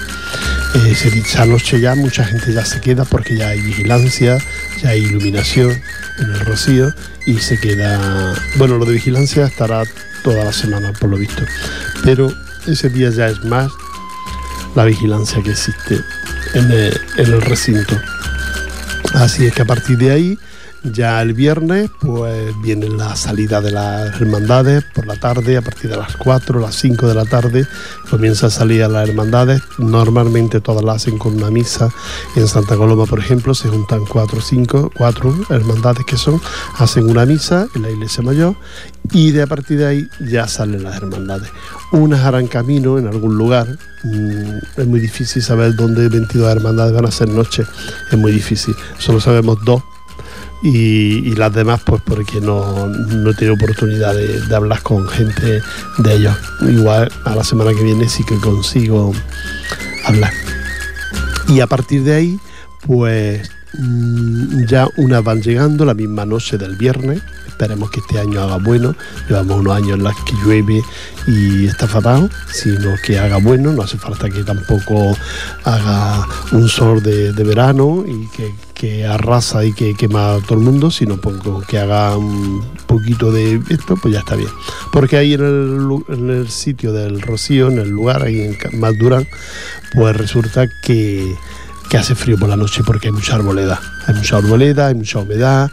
Eh, 0.74 0.94
se 0.94 1.80
ya 1.80 1.94
mucha 1.94 2.24
gente 2.24 2.52
ya 2.52 2.64
se 2.64 2.80
queda 2.80 3.04
porque 3.04 3.36
ya 3.36 3.48
hay 3.48 3.60
vigilancia, 3.60 4.38
ya 4.82 4.90
hay 4.90 5.00
iluminación 5.04 5.70
en 6.18 6.30
el 6.30 6.40
rocío 6.40 6.92
y 7.26 7.38
se 7.38 7.58
queda, 7.58 8.34
bueno, 8.56 8.76
lo 8.76 8.84
de 8.84 8.92
vigilancia 8.92 9.46
estará 9.46 9.84
toda 10.22 10.44
la 10.44 10.52
semana 10.52 10.92
por 10.92 11.08
lo 11.08 11.16
visto, 11.16 11.42
pero 12.04 12.32
ese 12.66 12.90
día 12.90 13.10
ya 13.10 13.28
es 13.28 13.42
más 13.44 13.70
la 14.74 14.84
vigilancia 14.84 15.42
que 15.42 15.52
existe 15.52 16.00
en 16.54 16.70
el 16.70 17.42
recinto. 17.42 17.98
Así 19.14 19.46
es 19.46 19.54
que 19.54 19.62
a 19.62 19.66
partir 19.66 19.96
de 19.96 20.10
ahí, 20.10 20.38
ya 20.84 21.20
el 21.22 21.34
viernes, 21.34 21.90
pues 22.00 22.54
viene 22.62 22.88
la 22.88 23.16
salida 23.16 23.60
de 23.60 23.70
las 23.70 24.20
hermandades 24.20 24.84
por 24.94 25.06
la 25.06 25.16
tarde, 25.16 25.56
a 25.56 25.62
partir 25.62 25.90
de 25.90 25.96
las 25.96 26.16
4, 26.16 26.60
las 26.60 26.74
5 26.76 27.06
de 27.06 27.14
la 27.14 27.24
tarde, 27.24 27.66
comienza 28.10 28.46
a 28.46 28.50
salir 28.50 28.82
a 28.82 28.88
las 28.88 29.08
hermandades. 29.08 29.62
Normalmente 29.78 30.60
todas 30.60 30.84
las 30.84 30.96
hacen 30.96 31.18
con 31.18 31.34
una 31.34 31.50
misa. 31.50 31.90
En 32.36 32.48
Santa 32.48 32.76
Coloma, 32.76 33.06
por 33.06 33.18
ejemplo, 33.18 33.54
se 33.54 33.68
juntan 33.68 34.04
4 34.04 34.38
o 34.38 34.42
5, 34.42 34.92
4 34.94 35.46
hermandades 35.50 36.04
que 36.04 36.16
son, 36.16 36.40
hacen 36.76 37.08
una 37.08 37.26
misa 37.26 37.68
en 37.74 37.82
la 37.82 37.90
iglesia 37.90 38.22
mayor 38.22 38.56
y 39.12 39.30
de 39.30 39.42
a 39.42 39.46
partir 39.46 39.78
de 39.78 39.86
ahí 39.86 40.08
ya 40.20 40.46
salen 40.48 40.82
las 40.82 40.96
hermandades. 40.96 41.50
Unas 41.92 42.20
harán 42.20 42.46
camino 42.46 42.98
en 42.98 43.06
algún 43.06 43.36
lugar. 43.36 43.66
Mm, 44.04 44.58
es 44.76 44.86
muy 44.86 45.00
difícil 45.00 45.42
saber 45.42 45.74
dónde 45.74 46.08
22 46.08 46.50
hermandades 46.50 46.92
van 46.92 47.06
a 47.06 47.10
ser 47.10 47.28
noche. 47.28 47.64
Es 48.10 48.18
muy 48.18 48.32
difícil. 48.32 48.74
Solo 48.98 49.20
sabemos 49.20 49.58
dos 49.64 49.82
y, 50.62 51.34
las 51.36 51.52
demás 51.52 51.80
pues 51.84 52.02
porque 52.04 52.40
no, 52.40 52.86
no 52.88 53.30
he 53.30 53.34
tenido 53.34 53.54
oportunidad 53.54 54.14
de, 54.14 54.54
hablar 54.54 54.82
con 54.82 55.06
gente 55.08 55.60
de 55.98 56.14
ellos. 56.14 56.36
Igual 56.62 57.10
a 57.24 57.34
la 57.34 57.44
semana 57.44 57.72
que 57.72 57.82
viene 57.82 58.08
sí 58.08 58.24
que 58.24 58.36
consigo 58.36 59.12
hablar. 60.04 60.32
Y 61.48 61.60
a 61.60 61.66
partir 61.66 62.02
de 62.02 62.14
ahí 62.14 62.40
pues 62.86 63.50
ya 64.66 64.88
unas 64.96 65.22
van 65.22 65.42
llegando 65.42 65.84
la 65.84 65.94
misma 65.94 66.24
noche 66.24 66.58
del 66.58 66.76
viernes. 66.76 67.22
Esperemos 67.46 67.90
que 67.90 67.98
este 68.00 68.18
año 68.20 68.40
haga 68.40 68.56
bueno. 68.58 68.94
Llevamos 69.28 69.58
unos 69.60 69.76
años 69.76 69.98
en 69.98 70.04
los 70.04 70.14
que 70.24 70.32
llueve 70.44 70.80
y 71.26 71.66
está 71.66 71.88
fatal, 71.88 72.30
sino 72.52 72.94
que 73.04 73.18
haga 73.18 73.38
bueno. 73.38 73.72
No 73.72 73.82
hace 73.82 73.98
falta 73.98 74.30
que 74.30 74.44
tampoco 74.44 75.16
haga 75.64 76.26
un 76.52 76.68
sol 76.68 77.02
de, 77.02 77.32
verano 77.32 78.04
y 78.06 78.28
que, 78.36 78.54
que 78.74 79.04
arrasa 79.04 79.64
y 79.64 79.72
que 79.72 79.94
quema 79.94 80.34
a 80.34 80.40
todo 80.40 80.54
el 80.54 80.64
mundo, 80.64 80.90
sino 80.92 81.18
que 81.68 81.78
haga 81.78 82.16
un 82.16 82.64
poquito 82.86 83.32
de 83.32 83.60
esto, 83.70 83.96
pues 84.00 84.14
ya 84.14 84.20
está 84.20 84.36
bien. 84.36 84.50
Porque 84.92 85.16
ahí 85.16 85.34
en 85.34 85.42
el, 86.30 86.48
sitio 86.48 86.92
del 86.92 87.20
Rocío, 87.20 87.68
en 87.68 87.78
el 87.78 87.88
lugar, 87.90 88.22
ahí 88.22 88.40
en 88.40 88.54
Ca- 88.54 88.70
Maldurán, 88.72 89.26
pues 89.94 90.16
resulta 90.16 90.66
que, 90.82 91.34
que 91.88 91.96
hace 91.96 92.14
frío 92.14 92.36
por 92.38 92.48
la 92.48 92.56
noche 92.56 92.82
porque 92.84 93.08
hay 93.08 93.12
mucha 93.12 93.34
arboleda. 93.34 93.80
Hay 94.06 94.14
mucha 94.14 94.36
arboleda, 94.36 94.88
hay 94.88 94.94
mucha 94.94 95.18
humedad 95.18 95.70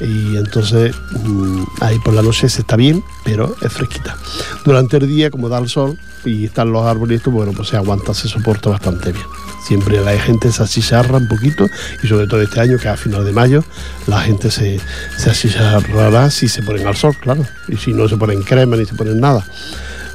y 0.00 0.36
entonces 0.36 0.94
mm, 1.24 1.62
ahí 1.80 1.98
por 2.00 2.14
la 2.14 2.22
noche 2.22 2.48
se 2.48 2.60
está 2.60 2.76
bien, 2.76 3.02
pero 3.24 3.54
es 3.60 3.72
fresquita. 3.72 4.16
Durante 4.64 4.98
el 4.98 5.08
día, 5.08 5.30
como 5.30 5.48
da 5.48 5.58
el 5.58 5.68
sol 5.68 5.98
y 6.24 6.44
están 6.46 6.72
los 6.72 6.84
arbolitos, 6.84 7.32
bueno, 7.32 7.52
pues 7.52 7.68
se 7.68 7.76
aguanta, 7.76 8.14
se 8.14 8.28
soporta 8.28 8.70
bastante 8.70 9.12
bien. 9.12 9.24
Siempre 9.66 10.00
la 10.00 10.16
gente 10.18 10.52
se 10.52 10.62
achicharra 10.62 11.18
un 11.18 11.26
poquito 11.26 11.66
y 12.02 12.06
sobre 12.06 12.26
todo 12.26 12.40
este 12.42 12.60
año, 12.60 12.78
que 12.78 12.88
a 12.88 12.96
final 12.96 13.24
de 13.24 13.32
mayo, 13.32 13.64
la 14.06 14.20
gente 14.20 14.50
se, 14.50 14.78
se 15.16 15.30
achicharrará 15.30 16.30
si 16.30 16.48
se 16.48 16.62
ponen 16.62 16.86
al 16.86 16.96
sol, 16.96 17.16
claro. 17.20 17.44
Y 17.66 17.76
si 17.76 17.92
no 17.92 18.08
se 18.08 18.16
ponen 18.16 18.42
crema 18.42 18.76
ni 18.76 18.84
se 18.84 18.94
ponen 18.94 19.20
nada. 19.20 19.44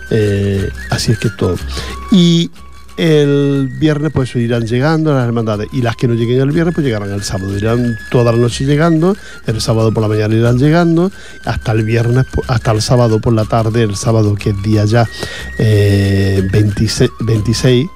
Eh, 0.09 0.71
así 0.89 1.11
es 1.11 1.19
que 1.19 1.29
todo. 1.29 1.57
Y 2.11 2.51
el 2.97 3.69
viernes 3.79 4.11
pues 4.13 4.35
irán 4.35 4.65
llegando 4.65 5.13
las 5.13 5.25
hermandades 5.25 5.67
y 5.71 5.81
las 5.81 5.95
que 5.95 6.07
no 6.07 6.13
lleguen 6.13 6.41
el 6.41 6.51
viernes 6.51 6.75
pues 6.75 6.85
llegarán 6.85 7.11
el 7.11 7.23
sábado. 7.23 7.57
Irán 7.57 7.97
toda 8.09 8.31
la 8.31 8.37
noche 8.37 8.65
llegando, 8.65 9.15
el 9.47 9.61
sábado 9.61 9.93
por 9.93 10.01
la 10.01 10.09
mañana 10.09 10.35
irán 10.35 10.57
llegando, 10.57 11.11
hasta 11.45 11.71
el 11.71 11.83
viernes, 11.83 12.25
hasta 12.47 12.71
el 12.71 12.81
sábado 12.81 13.19
por 13.19 13.33
la 13.33 13.45
tarde, 13.45 13.83
el 13.83 13.95
sábado 13.95 14.35
que 14.35 14.51
es 14.51 14.61
día 14.61 14.85
ya 14.85 15.07
eh, 15.57 16.47
26, 16.51 17.11
26 17.21 17.87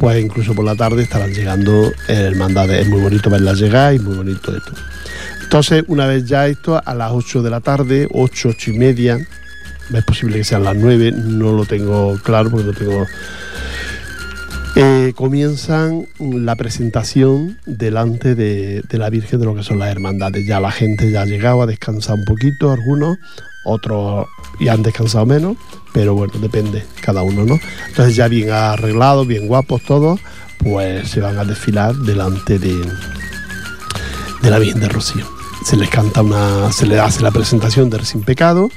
pues 0.00 0.18
incluso 0.18 0.54
por 0.54 0.64
la 0.64 0.74
tarde 0.74 1.02
estarán 1.02 1.32
llegando 1.32 1.92
hermandades. 2.08 2.80
Es 2.80 2.88
muy 2.88 3.00
bonito 3.00 3.28
verlas 3.28 3.58
llegar 3.58 3.94
y 3.94 3.98
muy 3.98 4.16
bonito 4.16 4.56
esto. 4.56 4.72
Entonces, 5.42 5.84
una 5.88 6.06
vez 6.06 6.24
ya 6.24 6.46
esto, 6.46 6.80
a 6.82 6.94
las 6.94 7.12
8 7.12 7.42
de 7.42 7.50
la 7.50 7.60
tarde, 7.60 8.08
8, 8.10 8.48
8 8.50 8.70
y 8.70 8.78
media, 8.78 9.18
es 9.92 10.04
posible 10.04 10.38
que 10.38 10.44
sean 10.44 10.64
las 10.64 10.76
9, 10.76 11.12
no 11.12 11.52
lo 11.52 11.66
tengo 11.66 12.18
claro 12.22 12.50
porque 12.50 12.66
no 12.66 12.72
tengo... 12.72 13.06
Eh, 14.76 15.12
comienzan 15.16 16.06
la 16.20 16.54
presentación 16.54 17.58
delante 17.66 18.36
de, 18.36 18.82
la 18.92 19.10
Virgen 19.10 19.40
de 19.40 19.46
lo 19.46 19.54
que 19.54 19.62
son 19.62 19.78
las 19.78 19.90
hermandades. 19.90 20.46
Ya 20.46 20.60
la 20.60 20.70
gente 20.70 21.10
ya 21.10 21.22
ha 21.22 21.26
llegado 21.26 21.62
a 21.62 21.66
descansar 21.66 22.16
un 22.16 22.24
poquito, 22.24 22.70
algunos, 22.70 23.18
otros 23.64 24.26
ya 24.60 24.74
han 24.74 24.82
descansado 24.82 25.26
menos, 25.26 25.56
pero 25.92 26.14
bueno, 26.14 26.34
depende 26.40 26.84
cada 27.00 27.22
uno, 27.22 27.44
¿no? 27.44 27.58
Entonces 27.88 28.14
ya 28.14 28.28
bien 28.28 28.50
arreglados, 28.50 29.26
bien 29.26 29.48
guapos 29.48 29.82
todos, 29.82 30.20
pues 30.58 31.08
se 31.10 31.20
van 31.20 31.38
a 31.38 31.44
desfilar 31.44 31.94
delante 31.96 32.58
de, 32.58 32.76
de 34.42 34.50
la 34.50 34.58
Virgen 34.58 34.80
de 34.80 34.88
Rocío. 34.88 35.26
Se 35.64 35.76
les 35.76 35.90
canta 35.90 36.22
una, 36.22 36.72
se 36.72 36.86
les 36.86 37.00
hace 37.00 37.22
la 37.22 37.32
presentación 37.32 37.90
del 37.90 38.06
Sin 38.06 38.22
Pecado 38.22 38.70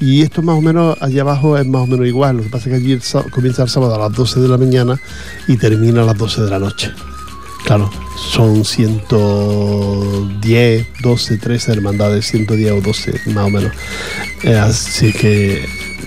y 0.00 0.22
esto 0.22 0.42
más 0.42 0.56
o 0.56 0.60
menos 0.60 0.96
allá 1.00 1.22
abajo 1.22 1.56
es 1.56 1.66
más 1.66 1.82
o 1.82 1.86
menos 1.86 2.06
igual. 2.06 2.36
Lo 2.38 2.42
que 2.42 2.48
pasa 2.50 2.68
es 2.68 2.70
que 2.70 2.76
allí 2.84 2.92
el 2.92 3.02
comienza 3.30 3.62
el 3.62 3.68
sábado 3.68 3.94
a 3.94 3.98
las 3.98 4.12
12 4.16 4.40
de 4.40 4.48
la 4.48 4.58
mañana 4.58 5.00
y 5.48 5.56
termina 5.56 6.02
a 6.02 6.06
las 6.06 6.18
12 6.18 6.42
de 6.42 6.50
la 6.50 6.58
noche. 6.58 6.90
Claro, 7.64 7.90
son 8.32 8.64
110, 8.64 10.86
12, 11.02 11.38
13 11.38 11.72
hermandades, 11.72 12.26
110 12.26 12.72
o 12.72 12.80
12 12.80 13.20
más 13.32 13.46
o 13.46 13.50
menos. 13.50 13.72
Eh, 14.44 14.54
así 14.54 15.12
que, 15.12 15.66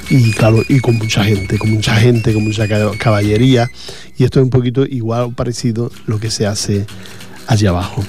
y 0.09 0.31
claro, 0.31 0.63
y 0.69 0.79
con 0.79 0.95
mucha 0.97 1.23
gente, 1.23 1.57
con 1.57 1.71
mucha 1.71 1.95
gente, 1.95 2.33
con 2.33 2.43
mucha 2.43 2.67
ca- 2.67 2.91
caballería. 2.97 3.69
Y 4.17 4.23
esto 4.23 4.39
es 4.39 4.43
un 4.45 4.49
poquito 4.49 4.85
igual 4.85 5.21
o 5.23 5.31
parecido 5.31 5.91
lo 6.05 6.19
que 6.19 6.31
se 6.31 6.45
hace 6.47 6.85
allá 7.47 7.69
abajo. 7.71 8.03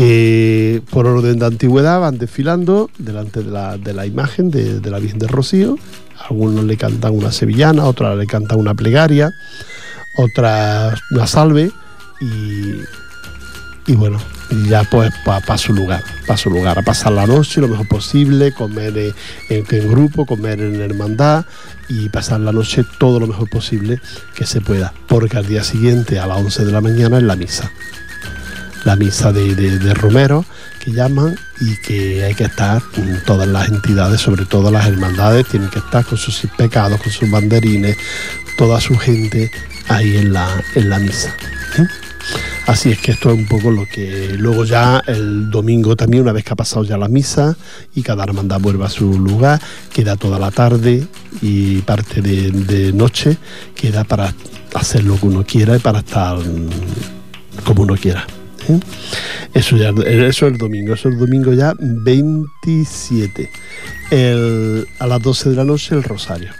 Eh, 0.00 0.80
por 0.90 1.08
orden 1.08 1.40
de 1.40 1.46
antigüedad 1.46 1.98
van 1.98 2.18
desfilando 2.18 2.88
delante 2.98 3.42
de 3.42 3.50
la, 3.50 4.06
imagen 4.06 4.48
de, 4.48 4.80
la 4.88 5.00
Virgen 5.00 5.18
de 5.18 5.26
Rocío. 5.26 5.76
Algunos 6.28 6.64
le 6.66 6.76
cantan 6.76 7.16
una 7.16 7.32
sevillana, 7.32 7.84
otras 7.84 8.16
le 8.16 8.26
cantan 8.26 8.60
una 8.60 8.74
plegaria, 8.74 9.32
otras 10.16 11.00
una 11.10 11.26
salve 11.26 11.72
y, 12.20 13.94
bueno, 13.94 14.20
ya 14.68 14.84
pues 14.84 15.12
para 15.24 15.58
su 15.58 15.72
lugar, 15.72 16.04
para 16.28 16.36
su 16.36 16.48
lugar, 16.48 16.78
a 16.78 16.82
pasar 16.82 17.10
la 17.10 17.26
noche 17.26 17.60
lo 17.60 17.66
mejor 17.66 17.88
posible, 17.88 18.52
comer 18.52 18.96
en, 19.48 19.64
en 19.68 19.90
grupo, 19.90 20.26
comer 20.26 20.60
en 20.60 20.80
hermandad 20.80 21.44
y 21.88 22.08
pasar 22.10 22.38
la 22.38 22.52
noche 22.52 22.84
todo 23.00 23.18
lo 23.18 23.26
mejor 23.26 23.50
posible 23.50 24.00
que 24.36 24.46
se 24.46 24.60
pueda, 24.60 24.92
porque 25.08 25.38
al 25.38 25.46
día 25.46 25.64
siguiente 25.64 26.20
a 26.20 26.26
las 26.28 26.38
11 26.38 26.66
de 26.66 26.72
la 26.72 26.80
mañana 26.80 27.16
es 27.16 27.24
la 27.24 27.34
misa 27.34 27.72
la 28.88 28.96
misa 28.96 29.32
de, 29.32 29.54
de- 29.54 29.78
de 29.78 29.92
Romero 29.92 30.46
que 30.82 30.92
llaman 30.92 31.36
y 31.60 31.76
que 31.76 32.24
hay 32.24 32.34
que 32.34 32.44
estar 32.44 32.80
mm, 32.82 33.24
todas 33.26 33.46
las 33.46 33.68
entidades, 33.68 34.18
sobre 34.22 34.46
todo 34.46 34.70
las 34.70 34.86
hermandades, 34.86 35.46
tienen 35.46 35.68
que 35.68 35.78
estar 35.80 36.06
con 36.06 36.16
sus 36.16 36.40
pecados, 36.56 36.98
con 37.02 37.12
sus 37.12 37.30
banderines, 37.30 37.98
toda 38.56 38.80
su 38.80 38.96
gente 38.96 39.50
ahí 39.88 40.16
en 40.16 40.32
la, 40.32 40.46
en 40.74 40.88
la 40.88 40.98
misa. 41.00 41.34
¿eh? 41.78 41.86
Así 42.66 42.90
es 42.90 42.98
que 42.98 43.12
esto 43.12 43.30
es 43.30 43.36
un 43.38 43.46
poco 43.46 43.70
lo 43.70 43.84
que 43.86 44.34
luego 44.38 44.64
ya 44.64 45.02
el 45.06 45.50
domingo 45.50 45.94
también, 45.94 46.22
una 46.22 46.32
vez 46.32 46.44
que 46.44 46.54
ha 46.54 46.56
pasado 46.56 46.82
ya 46.84 46.96
la 46.96 47.08
misa 47.08 47.56
y 47.94 48.00
cada 48.02 48.24
hermandad 48.24 48.58
vuelve 48.60 48.86
a 48.86 48.88
su 48.90 49.18
lugar, 49.18 49.60
queda 49.92 50.16
toda 50.16 50.38
la 50.38 50.50
tarde 50.50 51.06
y 51.42 51.82
parte 51.82 52.22
de, 52.22 52.50
de 52.52 52.92
noche, 52.94 53.36
queda 53.74 54.04
para 54.04 54.32
hacer 54.74 55.04
lo 55.04 55.16
que 55.20 55.26
uno 55.26 55.44
quiera 55.44 55.76
y 55.76 55.78
para 55.78 55.98
estar 55.98 56.38
mm, 56.38 57.64
como 57.64 57.82
uno 57.82 57.94
quiera. 57.96 58.26
Eso 59.54 59.76
es 59.76 60.42
el 60.42 60.58
domingo, 60.58 60.94
eso 60.94 61.08
es 61.08 61.14
el 61.14 61.20
domingo 61.20 61.52
ya 61.52 61.74
27. 61.78 63.50
El- 64.10 64.86
a 64.98 65.06
las 65.06 65.22
12 65.22 65.50
de 65.50 65.56
la 65.56 65.64
noche 65.64 65.94
el 65.94 66.02
rosario. 66.02 66.50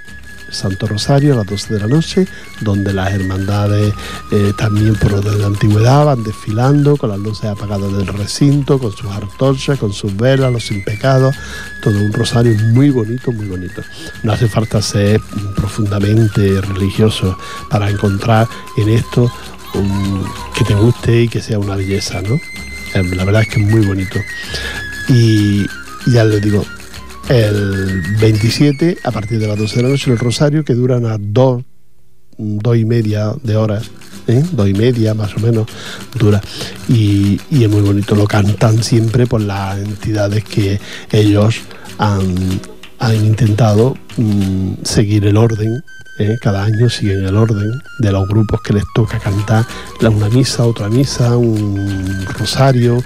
Santo 0.51 0.87
Rosario 0.87 1.35
a 1.35 1.37
las 1.37 1.47
12 1.47 1.75
de 1.75 1.81
la 1.81 1.87
noche, 1.89 2.27
donde 2.63 2.95
las 2.95 3.13
hermandades 3.13 3.93
eh, 4.33 4.53
también 4.57 4.95
por 4.95 5.13
orden 5.13 5.37
de 5.37 5.45
antigüedad 5.45 6.07
van 6.07 6.25
desfilando 6.25 6.97
con 6.97 7.11
las 7.11 7.19
luces 7.19 7.45
apagadas 7.51 7.93
del 7.93 8.07
recinto, 8.07 8.79
con 8.79 8.91
sus 8.93 9.11
antorchas, 9.11 9.79
con 9.79 9.93
sus 9.93 10.17
velas, 10.17 10.51
los 10.51 10.71
impecados, 10.71 11.37
todo 11.83 11.99
un 12.01 12.15
rosario 12.15 12.55
muy 12.73 12.89
bonito, 12.89 13.31
muy 13.31 13.45
bonito. 13.47 13.83
No 14.23 14.33
hace 14.33 14.49
falta 14.49 14.81
ser 14.81 15.21
profundamente 15.55 16.63
religioso 16.63 17.37
para 17.69 17.91
encontrar 17.91 18.49
en 18.79 18.89
esto 18.89 19.31
un- 19.75 20.25
que 20.57 20.65
te 20.65 20.75
guste 20.75 21.23
y 21.23 21.29
que 21.29 21.41
sea 21.41 21.59
una 21.59 21.77
belleza, 21.77 22.21
¿no? 22.23 22.35
Eh, 22.95 23.03
La 23.15 23.25
verdad 23.25 23.43
es 23.43 23.49
que 23.49 23.61
es 23.63 23.67
muy 23.71 23.85
bonito. 23.87 24.19
Y 25.09 25.67
ya 26.13 26.25
les 26.25 26.41
digo, 26.43 26.65
el 27.29 28.03
27, 28.21 28.99
a 29.05 29.11
partir 29.11 29.39
de 29.39 29.47
las 29.47 29.59
12 29.59 29.77
de 29.77 29.83
la 29.83 29.89
noche, 29.91 30.11
el 30.11 30.19
rosario, 30.19 30.65
que 30.65 30.75
dura 30.75 30.97
unas 30.97 31.19
dos, 31.21 31.63
dos 32.39 32.77
y 32.77 32.85
media 32.85 33.33
de 33.43 33.57
horas, 33.57 33.91
¿eh? 34.27 34.43
dos 34.53 34.69
y 34.69 34.73
media 34.75 35.15
más 35.15 35.35
o 35.37 35.41
menos 35.41 35.67
dura. 36.19 36.41
Y, 36.89 37.39
es 37.51 37.69
muy 37.69 37.81
bonito, 37.83 38.15
lo 38.15 38.27
cantan 38.27 38.83
siempre 38.83 39.27
por 39.27 39.41
las 39.43 39.79
entidades 39.79 40.45
que 40.45 40.81
ellos 41.13 41.57
han, 41.99 42.35
han 42.99 43.17
intentado 43.17 43.97
mm, 44.17 44.73
seguir 44.85 45.27
el 45.27 45.37
orden. 45.37 45.83
¿Eh? 46.19 46.39
Cada 46.41 46.65
año 46.65 46.89
siguen 46.91 47.25
el 47.25 47.37
orden 47.37 47.83
de 47.99 48.13
los 48.13 48.27
grupos 48.29 48.61
que 48.63 48.73
les 48.75 48.85
toca 48.95 49.19
cantar 49.19 49.65
una 50.01 50.29
misa, 50.29 50.65
otra 50.65 50.89
misa, 50.89 51.37
un 51.37 52.27
rosario, 52.39 53.03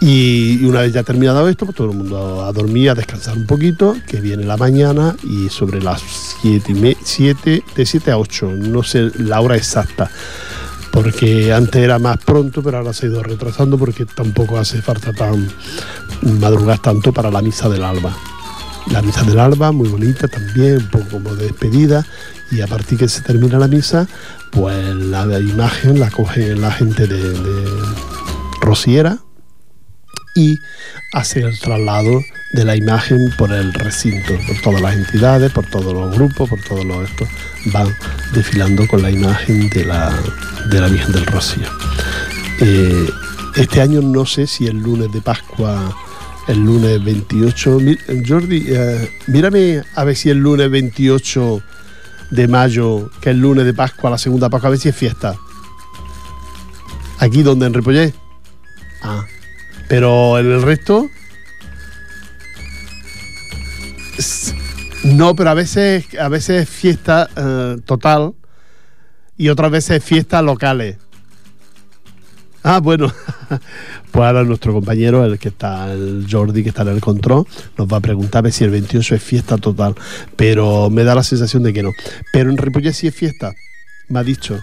y, 0.00 0.64
una 0.64 0.82
vez 0.82 0.92
ya 0.92 1.02
terminado 1.02 1.48
esto, 1.48 1.64
pues 1.66 1.76
todo 1.76 1.90
el 1.90 1.96
mundo 1.96 2.44
a 2.44 2.52
dormir, 2.52 2.90
a 2.90 2.94
descansar 2.94 3.36
un 3.36 3.46
poquito, 3.46 3.96
que 4.06 4.20
viene 4.20 4.44
la 4.44 4.56
mañana 4.56 5.16
y 5.24 5.48
sobre 5.48 5.82
las 5.82 6.00
7 6.40 6.70
y 6.70 6.74
me- 6.74 6.96
siete- 7.02 7.64
de 7.74 7.84
7 7.84 8.12
a 8.12 8.18
8, 8.18 8.46
no 8.56 8.84
sé 8.84 9.10
la 9.18 9.40
hora 9.40 9.56
exacta, 9.56 10.08
porque 10.92 11.52
antes 11.52 11.82
era 11.82 11.98
más 11.98 12.18
pronto, 12.18 12.62
pero 12.62 12.78
ahora 12.78 12.92
se 12.92 13.06
ha 13.06 13.08
ido 13.08 13.22
retrasando 13.24 13.76
porque 13.76 14.06
tampoco 14.06 14.56
hace 14.58 14.80
falta 14.82 15.12
tan 15.12 15.48
madrugar 16.38 16.78
tanto 16.78 17.12
para 17.12 17.30
la 17.30 17.42
misa 17.42 17.68
del 17.68 17.82
alba. 17.82 18.16
La 18.90 19.02
misa 19.02 19.22
del 19.22 19.38
alba, 19.38 19.72
muy 19.72 19.88
bonita 19.88 20.28
también, 20.28 20.78
un 20.78 20.90
poco 20.90 21.08
como 21.10 21.34
de 21.34 21.44
despedida, 21.46 22.06
y 22.50 22.60
a 22.62 22.66
partir 22.66 22.98
que 22.98 23.08
se 23.08 23.20
termina 23.20 23.58
la 23.58 23.68
misa, 23.68 24.06
pues 24.50 24.94
la, 24.94 25.24
imagen 25.38 26.00
la 26.00 26.10
coge 26.10 26.54
la 26.56 26.70
gente 26.72 27.06
de, 27.06 27.32
de 27.32 27.64
Rosiera, 28.60 29.18
y 30.34 30.58
hace 31.12 31.40
el 31.40 31.58
traslado 31.58 32.20
de 32.52 32.64
la 32.64 32.76
imagen 32.76 33.18
por 33.36 33.52
el 33.52 33.72
recinto, 33.74 34.34
por 34.46 34.60
todas 34.62 34.80
las 34.80 34.94
entidades, 34.94 35.52
por 35.52 35.66
todos 35.66 35.92
los 35.92 36.14
grupos, 36.14 36.48
por 36.48 36.60
todos 36.62 36.84
los 36.84 37.08
estos, 37.08 37.28
van 37.66 37.94
desfilando 38.32 38.86
con 38.88 39.02
la 39.02 39.10
imagen 39.10 39.68
de 39.70 39.84
la, 39.84 40.12
de 40.70 40.80
la 40.80 40.88
Virgen 40.88 41.12
del 41.12 41.26
Rocío. 41.26 41.68
Eh, 42.60 43.10
este 43.56 43.80
año 43.80 44.00
no 44.00 44.24
sé 44.24 44.46
si 44.46 44.66
el 44.66 44.78
lunes 44.78 45.12
de 45.12 45.20
Pascua, 45.20 45.94
el 46.48 46.58
lunes 46.64 47.02
28, 47.04 47.78
mi- 47.80 47.98
Jordi, 48.26 48.64
eh, 48.68 49.10
mírame 49.26 49.82
a 49.94 50.04
ver 50.04 50.16
si 50.16 50.30
el 50.30 50.38
lunes 50.38 50.70
28 50.70 51.62
de 52.30 52.48
mayo, 52.48 53.10
que 53.20 53.30
es 53.30 53.34
el 53.34 53.40
lunes 53.40 53.64
de 53.64 53.74
Pascua, 53.74 54.10
la 54.10 54.18
segunda 54.18 54.48
Pascua, 54.48 54.68
a 54.68 54.70
ver 54.70 54.78
si 54.80 54.88
es 54.88 54.96
fiesta. 54.96 55.34
Aquí 57.18 57.42
donde 57.42 57.66
en 57.66 57.74
Repollé. 57.74 58.14
Ah, 59.02 59.24
pero 59.88 60.38
en 60.38 60.50
el 60.50 60.62
resto. 60.62 61.08
No, 65.04 65.34
pero 65.36 65.50
a 65.50 65.54
veces, 65.54 66.06
a 66.18 66.28
veces 66.28 66.62
es 66.62 66.68
fiesta 66.68 67.28
eh, 67.36 67.76
total 67.84 68.34
y 69.36 69.48
otras 69.48 69.70
veces 69.70 70.02
fiestas 70.02 70.42
locales. 70.42 70.96
Ah, 72.62 72.80
bueno. 72.80 73.12
Pues 74.10 74.26
ahora 74.26 74.42
nuestro 74.42 74.72
compañero, 74.72 75.22
el 75.22 75.38
que 75.38 75.48
está, 75.50 75.92
el 75.92 76.26
Jordi, 76.28 76.62
que 76.62 76.70
está 76.70 76.80
en 76.80 76.88
el 76.88 77.00
control, 77.00 77.46
nos 77.76 77.86
va 77.86 77.98
a 77.98 78.00
preguntar 78.00 78.50
si 78.50 78.64
el 78.64 78.70
28 78.70 79.16
es 79.16 79.22
fiesta 79.22 79.58
total. 79.58 79.94
Pero 80.34 80.88
me 80.88 81.04
da 81.04 81.14
la 81.14 81.22
sensación 81.22 81.62
de 81.62 81.74
que 81.74 81.82
no. 81.82 81.92
Pero 82.32 82.48
en 82.48 82.56
Ripollet 82.56 82.94
sí 82.94 83.06
es 83.06 83.14
fiesta, 83.14 83.52
me 84.08 84.20
ha 84.20 84.24
dicho. 84.24 84.58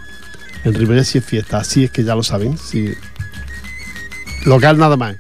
En 0.64 0.74
Ripollet 0.74 1.04
sí 1.04 1.20
es 1.20 1.26
fiesta, 1.26 1.60
así 1.60 1.84
es 1.84 1.92
que 1.92 2.04
ya 2.04 2.16
lo 2.16 2.24
saben. 2.24 2.58
Local 4.46 4.80
nada 4.80 4.98
más. 4.98 5.16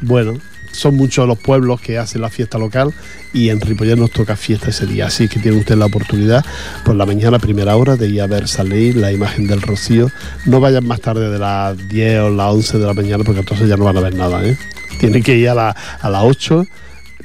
Bueno, 0.00 0.34
son 0.72 0.96
muchos 0.96 1.28
los 1.28 1.38
pueblos 1.38 1.80
que 1.80 1.98
hacen 1.98 2.20
la 2.22 2.30
fiesta 2.30 2.58
local 2.58 2.92
y 3.32 3.50
en 3.50 3.60
Ripollet 3.60 3.96
nos 3.96 4.10
toca 4.10 4.36
fiesta 4.36 4.70
ese 4.70 4.86
día. 4.86 5.06
Así 5.06 5.28
que 5.28 5.38
tiene 5.38 5.58
usted 5.58 5.76
la 5.76 5.86
oportunidad 5.86 6.44
por 6.84 6.94
la 6.96 7.06
mañana, 7.06 7.38
primera 7.38 7.76
hora, 7.76 7.96
de 7.96 8.08
ir 8.08 8.20
a 8.22 8.26
ver 8.26 8.48
salir 8.48 8.96
la 8.96 9.12
imagen 9.12 9.46
del 9.46 9.62
Rocío. 9.62 10.10
No 10.46 10.60
vayan 10.60 10.86
más 10.86 11.00
tarde 11.00 11.30
de 11.30 11.38
las 11.38 11.76
10 11.88 12.20
o 12.20 12.30
las 12.30 12.52
11 12.52 12.78
de 12.78 12.86
la 12.86 12.94
mañana 12.94 13.22
porque 13.24 13.40
entonces 13.40 13.68
ya 13.68 13.76
no 13.76 13.84
van 13.84 13.96
a 13.96 14.00
ver 14.00 14.14
nada. 14.14 14.44
¿eh? 14.44 14.56
Tienen 14.98 15.22
que 15.22 15.36
ir 15.36 15.48
a, 15.48 15.54
la- 15.54 15.76
a 16.00 16.10
las 16.10 16.22
8 16.24 16.66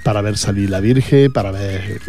para 0.03 0.21
ver 0.21 0.37
salir 0.37 0.69
la 0.69 0.79
Virgen, 0.79 1.31
para 1.33 1.51
ver 1.51 1.99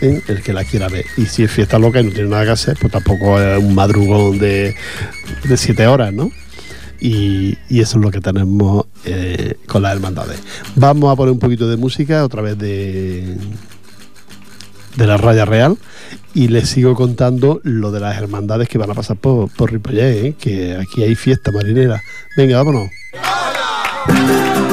¿eh? 0.00 0.22
el 0.28 0.42
que 0.42 0.52
la 0.52 0.64
quiera 0.64 0.88
ver. 0.88 1.04
Y 1.16 1.26
si 1.26 1.44
es 1.44 1.50
fiesta 1.50 1.78
loca 1.78 2.00
y 2.00 2.04
no 2.04 2.10
tiene 2.10 2.28
nada 2.30 2.44
que 2.44 2.50
hacer, 2.52 2.76
pues 2.80 2.92
tampoco 2.92 3.40
es 3.40 3.58
un 3.62 3.74
madrugón 3.74 4.38
de, 4.38 4.74
de 5.44 5.56
7 5.56 5.86
horas, 5.86 6.12
¿no? 6.12 6.30
Y, 7.00 7.56
eso 7.70 7.98
es 7.98 8.04
lo 8.04 8.10
que 8.10 8.20
tenemos 8.20 8.86
eh, 9.04 9.56
con 9.66 9.82
las 9.82 9.94
hermandades. 9.94 10.40
Vamos 10.74 11.12
a 11.12 11.16
poner 11.16 11.32
un 11.32 11.38
poquito 11.38 11.68
de 11.68 11.76
música 11.76 12.24
otra 12.24 12.42
vez 12.42 12.58
de, 12.58 13.36
de 14.96 15.06
la 15.06 15.16
raya 15.16 15.44
real 15.44 15.76
y 16.34 16.48
les 16.48 16.68
sigo 16.68 16.94
contando 16.94 17.60
lo 17.64 17.90
de 17.90 18.00
las 18.00 18.16
hermandades 18.16 18.68
que 18.68 18.78
van 18.78 18.90
a 18.90 18.94
pasar 18.94 19.16
por, 19.16 19.50
por 19.50 19.72
Ripollet, 19.72 20.24
¿eh? 20.24 20.34
que 20.38 20.76
aquí 20.76 21.02
hay 21.02 21.14
fiesta 21.14 21.50
marinera. 21.52 22.02
Venga, 22.36 22.58
vámonos. 22.58 22.90
Que 24.06 24.67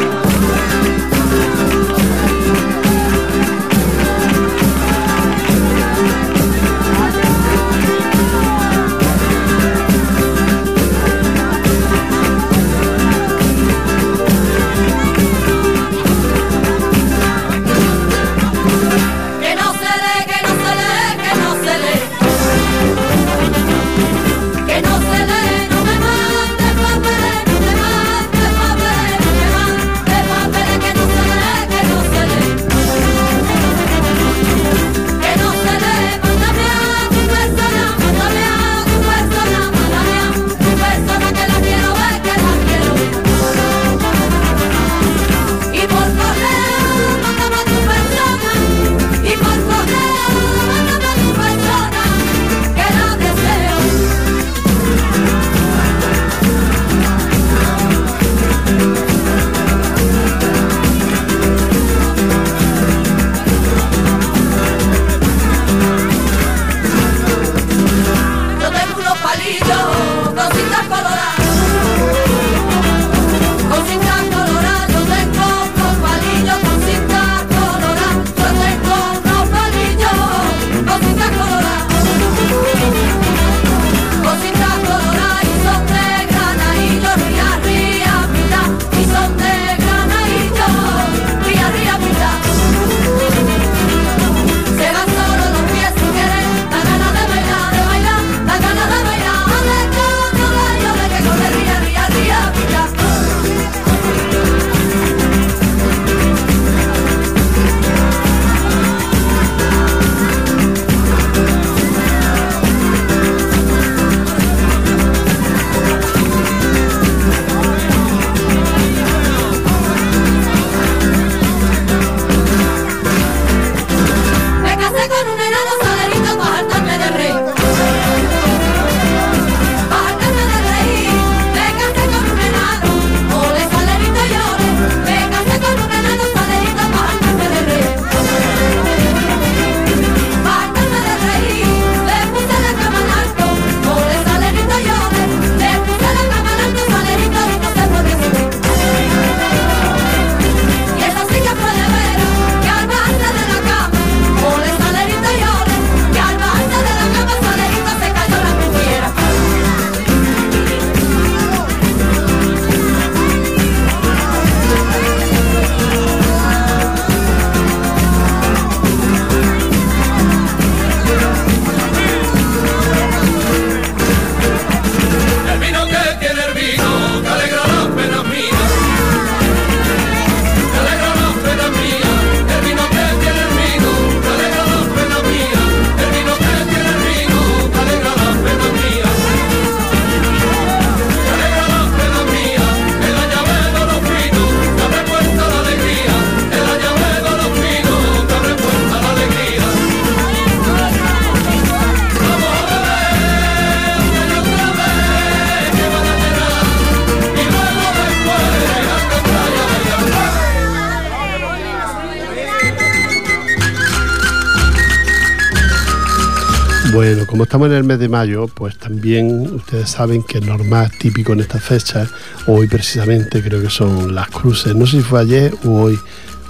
estamos 217.56 217.72
en 217.72 217.78
el 217.78 217.84
mes 217.86 218.00
de 218.00 218.10
mayo, 218.10 218.48
pues 218.54 218.78
también 218.78 219.56
ustedes 219.56 219.90
saben 219.90 220.24
que 220.24 220.40
es 220.40 220.46
normal, 220.46 220.92
típico 221.00 221.32
en 221.32 221.40
esta 221.40 221.58
fecha, 221.58 222.06
hoy 222.48 222.68
precisamente 222.68 223.42
creo 223.42 223.62
que 223.62 223.70
son 223.70 224.14
las 224.14 224.28
cruces, 224.28 224.76
no 224.76 224.86
sé 224.86 224.98
si 224.98 225.04
fue 225.04 225.22
ayer 225.22 225.56
o 225.64 225.84
hoy 225.84 225.98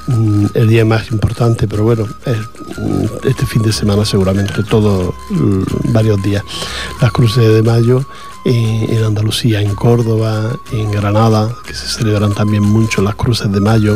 mm, 0.08 0.46
el 0.56 0.68
día 0.68 0.84
más 0.84 1.12
importante, 1.12 1.68
pero 1.68 1.84
bueno, 1.84 2.08
mm, 2.08 3.28
este 3.28 3.46
fin 3.46 3.62
de 3.62 3.72
semana 3.72 4.04
seguramente, 4.04 4.64
todos 4.64 5.14
mm, 5.30 5.94
varios 5.94 6.24
días. 6.24 6.44
Las 7.00 7.12
cruces 7.12 7.54
de 7.54 7.62
mayo 7.62 8.04
en, 8.44 8.92
en 8.92 9.04
Andalucía, 9.04 9.62
en 9.62 9.76
Córdoba, 9.76 10.58
en 10.72 10.90
Granada, 10.90 11.56
que 11.68 11.76
se 11.76 11.88
celebran 11.88 12.34
también 12.34 12.64
mucho 12.64 13.04
las 13.04 13.14
cruces 13.14 13.52
de 13.52 13.60
mayo 13.60 13.96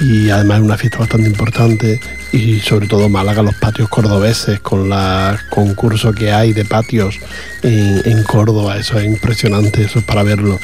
y 0.00 0.30
además 0.30 0.58
es 0.58 0.64
una 0.64 0.76
fiesta 0.76 0.98
bastante 0.98 1.28
importante 1.28 2.00
y 2.32 2.60
sobre 2.60 2.86
todo 2.86 3.08
Málaga, 3.08 3.42
los 3.42 3.54
patios 3.54 3.88
cordobeses 3.88 4.60
con 4.60 4.88
los 4.88 5.42
concursos 5.50 6.14
que 6.14 6.30
hay 6.30 6.52
de 6.52 6.64
patios 6.64 7.18
en, 7.62 8.02
en, 8.04 8.22
Córdoba, 8.22 8.76
eso 8.76 8.98
es 8.98 9.06
impresionante, 9.06 9.82
eso 9.82 9.98
es 9.98 10.04
para 10.04 10.22
verlo. 10.22 10.60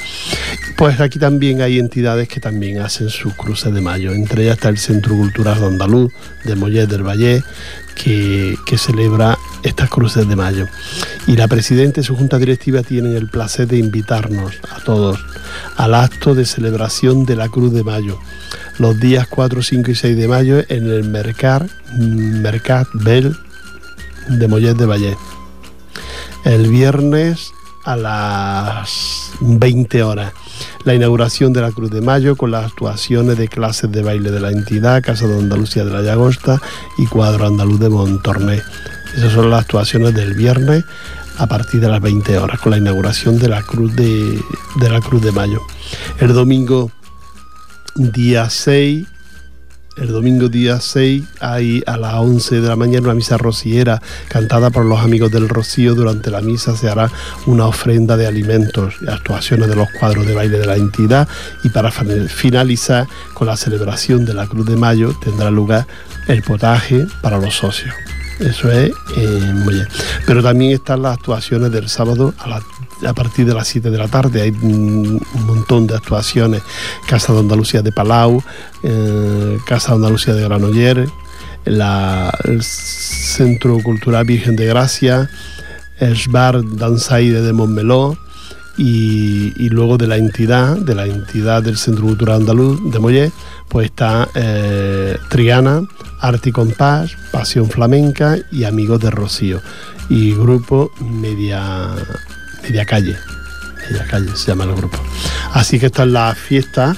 Pues 0.76 1.00
aquí 1.00 1.18
también 1.18 1.62
hay 1.62 1.78
entidades 1.78 2.28
que 2.28 2.40
también 2.40 2.80
hacen 2.80 3.08
sus 3.08 3.34
cruces 3.34 3.72
de 3.72 3.80
mayo, 3.80 4.12
entre 4.12 4.44
ellas 4.44 4.56
está 4.56 4.68
el 4.68 4.78
Centro 4.78 5.16
Cultural 5.16 5.58
de 5.58 5.66
Andaluz, 5.66 6.12
de 6.44 6.54
Mollet 6.54 6.88
del 6.88 7.02
Valle, 7.02 7.42
que, 7.96 8.56
que, 8.66 8.76
celebra 8.76 9.38
estas 9.62 9.88
cruces 9.88 10.28
de 10.28 10.36
mayo. 10.36 10.66
Y 11.26 11.36
la 11.36 11.48
presidenta 11.48 12.00
y 12.00 12.04
su 12.04 12.14
junta 12.14 12.38
directiva 12.38 12.82
tienen 12.82 13.16
el 13.16 13.28
placer 13.28 13.66
de 13.66 13.78
invitarnos 13.78 14.54
a 14.70 14.82
todos 14.84 15.24
al 15.76 15.94
acto 15.94 16.34
de 16.34 16.44
celebración 16.44 17.24
de 17.24 17.36
la 17.36 17.48
Cruz 17.48 17.72
de 17.72 17.84
Mayo 17.84 18.18
los 18.78 18.98
días 19.00 19.26
4, 19.28 19.62
5 19.62 19.90
y 19.90 19.94
6 19.94 20.16
de 20.16 20.28
mayo 20.28 20.62
en 20.68 20.90
el 20.90 21.04
Mercat, 21.04 21.68
Mercat 21.96 22.88
Bell 22.94 23.36
de 24.28 24.48
Mollet 24.48 24.76
de 24.76 24.86
Valle. 24.86 25.16
El 26.44 26.68
viernes 26.68 27.52
a 27.84 27.96
las 27.96 29.32
20 29.40 30.02
horas. 30.02 30.32
La 30.84 30.94
inauguración 30.94 31.52
de 31.52 31.60
la 31.60 31.70
Cruz 31.70 31.90
de 31.90 32.00
Mayo 32.00 32.36
con 32.36 32.50
las 32.50 32.66
actuaciones 32.66 33.38
de 33.38 33.48
clases 33.48 33.90
de 33.90 34.02
baile 34.02 34.30
de 34.30 34.40
la 34.40 34.50
entidad, 34.50 35.02
Casa 35.02 35.26
de 35.26 35.38
Andalucía 35.38 35.84
de 35.84 35.90
la 35.90 36.02
Llagosta 36.02 36.60
y 36.98 37.06
Cuadro 37.06 37.46
Andaluz 37.46 37.80
de 37.80 37.88
Montorné. 37.88 38.62
Esas 39.16 39.32
son 39.32 39.50
las 39.50 39.62
actuaciones 39.62 40.14
del 40.14 40.34
viernes 40.34 40.84
a 41.38 41.46
partir 41.46 41.80
de 41.80 41.88
las 41.88 42.00
20 42.00 42.38
horas 42.38 42.60
con 42.60 42.70
la 42.70 42.78
inauguración 42.78 43.38
de 43.38 43.48
la 43.48 43.62
Cruz 43.62 43.94
de, 43.96 44.40
de 44.76 44.90
la 44.90 45.00
Cruz 45.00 45.22
de 45.22 45.32
Mayo. 45.32 45.60
El 46.18 46.32
domingo 46.32 46.90
día 47.96 48.50
6, 48.50 49.06
el 49.96 50.08
domingo 50.08 50.48
día 50.48 50.80
6, 50.80 51.22
hay 51.40 51.82
a 51.86 51.96
las 51.96 52.14
11 52.14 52.60
de 52.60 52.68
la 52.68 52.74
mañana 52.74 53.04
una 53.04 53.14
misa 53.14 53.38
rociera 53.38 54.02
cantada 54.28 54.70
por 54.70 54.84
los 54.84 54.98
amigos 55.00 55.30
del 55.30 55.48
Rocío. 55.48 55.94
Durante 55.94 56.30
la 56.30 56.40
misa 56.40 56.76
se 56.76 56.88
hará 56.88 57.10
una 57.46 57.66
ofrenda 57.66 58.16
de 58.16 58.26
alimentos 58.26 58.94
actuaciones 59.06 59.68
de 59.68 59.76
los 59.76 59.88
cuadros 59.98 60.26
de 60.26 60.34
baile 60.34 60.58
de 60.58 60.66
la 60.66 60.76
entidad. 60.76 61.28
Y 61.62 61.68
para 61.68 61.92
finalizar 61.92 63.06
con 63.34 63.46
la 63.46 63.56
celebración 63.56 64.24
de 64.24 64.34
la 64.34 64.48
Cruz 64.48 64.66
de 64.66 64.76
Mayo 64.76 65.14
tendrá 65.22 65.50
lugar 65.50 65.86
el 66.26 66.42
potaje 66.42 67.06
para 67.22 67.38
los 67.38 67.54
socios. 67.54 67.94
Eso 68.40 68.70
es 68.72 68.90
eh, 69.16 69.52
muy 69.54 69.74
bien. 69.74 69.88
Pero 70.26 70.42
también 70.42 70.72
están 70.72 71.02
las 71.02 71.18
actuaciones 71.18 71.70
del 71.70 71.88
sábado 71.88 72.34
a, 72.38 72.48
la, 72.48 72.62
a, 73.06 73.12
partir 73.12 73.46
de 73.46 73.54
las 73.54 73.68
7 73.68 73.90
de 73.90 73.98
la 73.98 74.08
tarde. 74.08 74.42
Hay 74.42 74.50
un 74.50 75.20
montón 75.46 75.86
de 75.86 75.94
actuaciones. 75.94 76.62
Casa 77.06 77.32
de 77.32 77.40
Andalucía 77.40 77.82
de 77.82 77.92
Palau, 77.92 78.42
eh, 78.82 79.58
Casa 79.66 79.90
de 79.90 79.96
Andalucía 79.96 80.34
de 80.34 80.42
Granollers, 80.44 81.10
la, 81.64 82.32
el 82.44 82.62
Centro 82.62 83.78
Cultural 83.82 84.24
Virgen 84.24 84.56
de 84.56 84.66
Gracia, 84.66 85.30
el 85.98 86.16
Bar 86.28 86.62
Danzaire 86.76 87.40
de 87.40 87.52
Montmeló. 87.52 88.18
Y, 88.76 89.52
y, 89.54 89.68
luego 89.68 89.98
de 89.98 90.08
la 90.08 90.16
entidad, 90.16 90.76
de 90.76 90.96
la 90.96 91.06
entidad 91.06 91.62
del 91.62 91.76
Centro 91.76 92.06
Cultural 92.06 92.40
Andaluz 92.40 92.90
de 92.90 92.98
Mollet, 92.98 93.32
pues 93.68 93.86
está 93.86 94.28
eh, 94.34 95.16
Triana, 95.28 95.82
Arte 96.20 96.48
y 96.48 96.52
Compás, 96.52 97.16
Pasión 97.32 97.68
Flamenca 97.68 98.36
y 98.50 98.64
Amigos 98.64 99.00
de 99.00 99.10
Rocío. 99.10 99.60
Y 100.08 100.32
grupo 100.32 100.90
Media, 101.00 101.90
Media 102.64 102.84
Calle. 102.86 103.16
Media 103.90 104.06
Calle 104.06 104.34
se 104.34 104.46
llama 104.46 104.64
el 104.64 104.74
grupo. 104.74 104.98
Así 105.52 105.78
que 105.78 105.86
esta 105.86 106.04
es 106.04 106.08
la 106.08 106.34
fiesta 106.34 106.96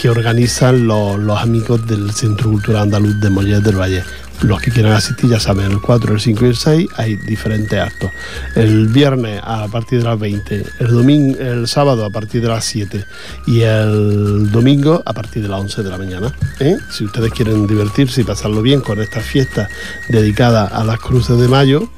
que 0.00 0.10
organizan 0.10 0.88
los, 0.88 1.40
amigos 1.40 1.86
del 1.86 2.10
Centro 2.12 2.50
Cultural 2.50 2.82
Andaluz 2.82 3.20
de 3.20 3.30
Mollet 3.30 3.62
del 3.62 3.78
Valle. 3.78 4.02
Los 4.42 4.60
que 4.60 4.72
quieran 4.72 4.92
asistir 4.92 5.30
ya 5.30 5.38
saben, 5.38 5.70
el 5.70 5.80
4, 5.80 6.14
el 6.14 6.20
5 6.20 6.44
y 6.44 6.48
el 6.48 6.56
6 6.56 6.88
hay 6.96 7.16
diferentes 7.16 7.78
actos. 7.78 8.10
El 8.56 8.88
viernes 8.88 9.40
a 9.42 9.68
partir 9.68 10.00
de 10.00 10.04
las 10.04 10.18
20, 10.18 10.64
el, 10.80 10.88
domingo, 10.88 11.38
el 11.38 11.68
sábado 11.68 12.04
a 12.04 12.10
partir 12.10 12.42
de 12.42 12.48
las 12.48 12.64
7 12.64 13.04
y 13.46 13.60
el 13.60 14.50
domingo 14.50 15.00
a 15.06 15.12
partir 15.12 15.44
de 15.44 15.48
las 15.48 15.60
11 15.60 15.84
de 15.84 15.90
la 15.90 15.98
mañana. 15.98 16.34
¿eh? 16.58 16.76
Si 16.90 17.04
ustedes 17.04 17.32
quieren 17.32 17.68
divertirse 17.68 18.22
y 18.22 18.24
pasarlo 18.24 18.60
bien 18.60 18.80
con 18.80 19.00
esta 19.00 19.20
fiesta 19.20 19.68
dedicada 20.08 20.66
a 20.66 20.82
las 20.82 20.98
cruces 20.98 21.38
de 21.38 21.46
mayo, 21.46 21.88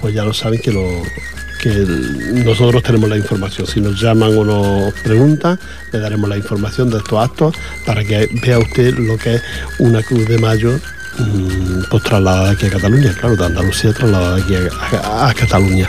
pues 0.00 0.14
ya 0.14 0.24
lo 0.24 0.32
saben 0.32 0.60
que 0.60 0.72
lo, 0.72 0.86
que 1.60 1.86
nosotros 2.44 2.82
tenemos 2.82 3.08
la 3.08 3.16
información. 3.16 3.66
Si 3.66 3.80
nos 3.80 4.00
llaman 4.00 4.36
o 4.36 4.44
nos 4.44 4.94
preguntan, 5.00 5.58
le 5.92 5.98
daremos 5.98 6.28
la 6.28 6.36
información 6.36 6.90
de 6.90 6.98
estos 6.98 7.18
actos 7.18 7.54
para 7.86 8.04
que 8.04 8.28
vea 8.44 8.58
usted 8.58 8.98
lo 8.98 9.16
que 9.18 9.36
es 9.36 9.42
una 9.78 10.02
cruz 10.02 10.26
de 10.26 10.38
mayo 10.38 10.80
pues 11.90 12.02
trasladada 12.02 12.52
aquí 12.52 12.66
a 12.66 12.70
Cataluña, 12.70 13.12
claro, 13.12 13.36
de 13.36 13.44
Andalucía 13.44 13.92
trasladada 13.92 14.36
aquí 14.36 14.54
a, 14.54 15.34
Cataluña. 15.34 15.88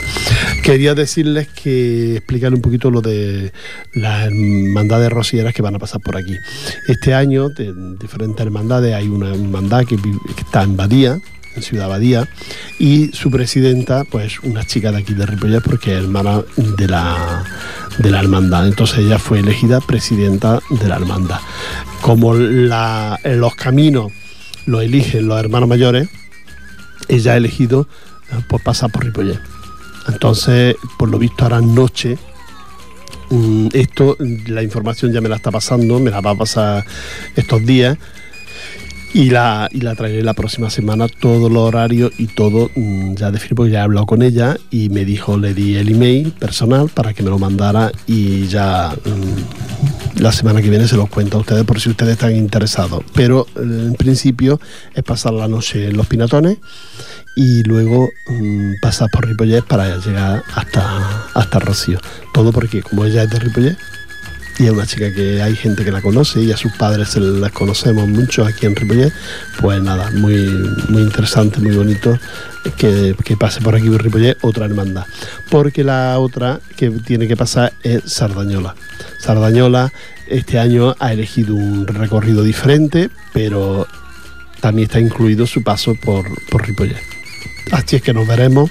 Quería 0.62 0.94
decirles 0.94 1.48
que 1.48 2.16
explicar 2.16 2.52
un 2.52 2.60
poquito 2.60 2.90
lo 2.90 3.00
de 3.00 3.52
las 3.94 4.26
hermandades 4.26 5.10
rocieras 5.10 5.54
que 5.54 5.62
van 5.62 5.76
a 5.76 5.78
pasar 5.78 6.00
por 6.00 6.16
aquí. 6.16 6.36
Este 6.88 7.14
año, 7.14 7.48
de 7.48 7.72
diferentes 7.98 8.44
hermandades, 8.44 8.94
hay 8.94 9.08
una 9.08 9.30
hermandad 9.30 9.84
que 9.84 9.96
está 10.38 10.64
en 10.64 10.76
Badía, 10.76 11.18
en 11.54 11.62
Ciudad 11.62 11.88
Badía, 11.88 12.28
y 12.78 13.08
su 13.12 13.30
presidenta, 13.30 14.04
pues 14.04 14.40
una 14.40 14.64
chica 14.64 14.92
de 14.92 14.98
aquí 14.98 15.14
de 15.14 15.26
Ripollet, 15.26 15.60
porque 15.60 15.92
es 15.92 16.02
hermana 16.02 16.42
de 16.56 16.88
la, 16.88 17.44
de 17.98 18.10
la 18.10 18.20
hermandad. 18.20 18.66
Entonces 18.66 18.98
ella 18.98 19.18
fue 19.18 19.40
elegida 19.40 19.80
presidenta 19.80 20.60
de 20.70 20.88
la 20.88 20.96
hermandad. 20.96 21.40
Como 22.00 22.34
los 22.34 23.54
caminos 23.54 24.12
lo 24.66 24.80
eligen 24.80 25.28
los 25.28 25.38
hermanos 25.38 25.68
mayores, 25.68 26.08
ella 27.08 27.32
ha 27.32 27.36
elegido 27.36 27.88
por 28.48 28.62
pasar 28.62 28.90
por 28.90 29.04
Ripollet. 29.04 29.40
Entonces, 30.08 30.76
por 30.98 31.10
lo 31.10 31.18
visto, 31.18 31.44
hará 31.44 31.60
noche. 31.60 32.18
Esto, 33.72 34.16
la 34.46 34.62
información 34.62 35.12
ya 35.12 35.20
me 35.20 35.28
la 35.28 35.36
está 35.36 35.50
pasando, 35.50 35.98
me 36.00 36.10
la 36.10 36.20
va 36.20 36.32
a 36.32 36.34
pasar 36.36 36.84
estos 37.34 37.64
días 37.64 37.96
y 39.14 39.30
la, 39.30 39.68
y 39.70 39.80
la 39.80 39.94
traeré 39.94 40.22
la 40.22 40.34
próxima 40.34 40.70
semana, 40.70 41.06
todo 41.08 41.48
los 41.48 41.62
horarios 41.62 42.12
y 42.18 42.28
todo 42.28 42.70
ya 43.14 43.30
de 43.30 43.38
porque 43.54 43.72
ya 43.72 43.80
he 43.80 43.82
hablado 43.82 44.06
con 44.06 44.22
ella 44.22 44.56
y 44.70 44.88
me 44.88 45.04
dijo, 45.04 45.36
le 45.36 45.54
di 45.54 45.76
el 45.76 45.90
email 45.90 46.32
personal 46.32 46.88
para 46.88 47.12
que 47.12 47.22
me 47.22 47.30
lo 47.30 47.38
mandara 47.38 47.92
y 48.06 48.46
ya 48.46 48.94
la 50.16 50.32
semana 50.32 50.62
que 50.62 50.70
viene 50.70 50.88
se 50.88 50.96
los 50.96 51.08
cuento 51.08 51.38
a 51.38 51.40
ustedes 51.40 51.64
por 51.64 51.80
si 51.80 51.90
ustedes 51.90 52.12
están 52.12 52.34
interesados. 52.34 53.04
Pero 53.14 53.46
en 53.56 53.94
principio 53.94 54.60
es 54.94 55.02
pasar 55.02 55.32
la 55.34 55.48
noche 55.48 55.88
en 55.88 55.96
los 55.96 56.06
Pinatones 56.06 56.58
y 57.36 57.62
luego 57.64 58.08
mmm, 58.28 58.74
pasar 58.80 59.10
por 59.10 59.26
Ripollet 59.26 59.62
para 59.62 59.98
llegar 59.98 60.42
hasta, 60.54 61.26
hasta 61.34 61.58
Rocío. 61.58 61.98
Todo 62.32 62.52
porque 62.52 62.82
como 62.82 63.04
ella 63.04 63.24
es 63.24 63.30
de 63.30 63.38
Ripollet 63.38 63.76
y 64.58 64.66
es 64.66 64.70
una 64.70 64.86
chica 64.86 65.12
que 65.12 65.42
hay 65.42 65.56
gente 65.56 65.84
que 65.84 65.90
la 65.90 66.00
conoce 66.00 66.42
y 66.42 66.52
a 66.52 66.56
sus 66.56 66.72
padres 66.72 67.16
las 67.16 67.52
conocemos 67.52 68.08
mucho 68.08 68.44
aquí 68.44 68.66
en 68.66 68.76
Ripollet, 68.76 69.12
pues 69.60 69.82
nada, 69.82 70.10
muy, 70.10 70.36
muy 70.88 71.02
interesante, 71.02 71.60
muy 71.60 71.74
bonito 71.74 72.18
que, 72.76 73.14
que, 73.24 73.36
pase 73.36 73.60
por 73.60 73.74
aquí 73.74 73.88
por 73.88 74.02
Ripollet 74.02 74.36
otra 74.42 74.66
hermandad. 74.66 75.04
Porque 75.50 75.84
la 75.84 76.18
otra 76.18 76.60
que 76.76 76.90
tiene 76.90 77.26
que 77.26 77.36
pasar 77.36 77.72
es 77.82 78.02
Sardañola. 78.06 78.74
Sardañola 79.18 79.92
este 80.26 80.58
año 80.58 80.94
ha 80.98 81.12
elegido 81.12 81.54
un 81.54 81.86
recorrido 81.86 82.42
diferente, 82.42 83.10
pero 83.32 83.86
también 84.60 84.86
está 84.86 85.00
incluido 85.00 85.46
su 85.46 85.62
paso 85.62 85.94
por, 85.94 86.26
por 86.46 86.66
Ripollet. 86.66 87.00
Así 87.70 87.96
es 87.96 88.02
que 88.02 88.12
nos 88.12 88.26
veremos 88.26 88.70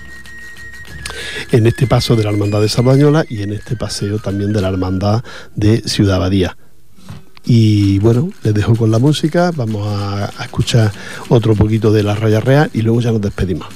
en 1.52 1.68
este 1.68 1.88
paso 1.88 2.16
de 2.16 2.24
la 2.24 2.32
Hermandad 2.32 2.62
de 2.62 2.70
Sardañola 2.70 3.26
y 3.30 3.42
en 3.42 3.54
este 3.54 3.76
paseo 3.76 4.20
también 4.20 4.54
de 4.54 4.62
la 4.62 4.70
Hermandad 4.70 5.24
de 5.56 5.82
Ciudad 5.82 6.20
Badía. 6.20 6.58
Y 7.44 8.00
bueno, 8.00 8.30
les 8.44 8.54
dejo 8.54 8.76
con 8.76 8.92
la 8.92 9.00
música, 9.00 9.52
vamos 9.56 9.88
a, 9.88 10.26
a 10.26 10.44
escuchar 10.44 10.92
otro 11.30 11.56
poquito 11.56 11.92
de 11.92 12.04
la 12.04 12.16
Raya 12.16 12.40
Real 12.40 12.70
y 12.74 12.82
luego 12.82 13.02
ya 13.02 13.12
nos 13.12 13.22
despedimos. 13.22 13.68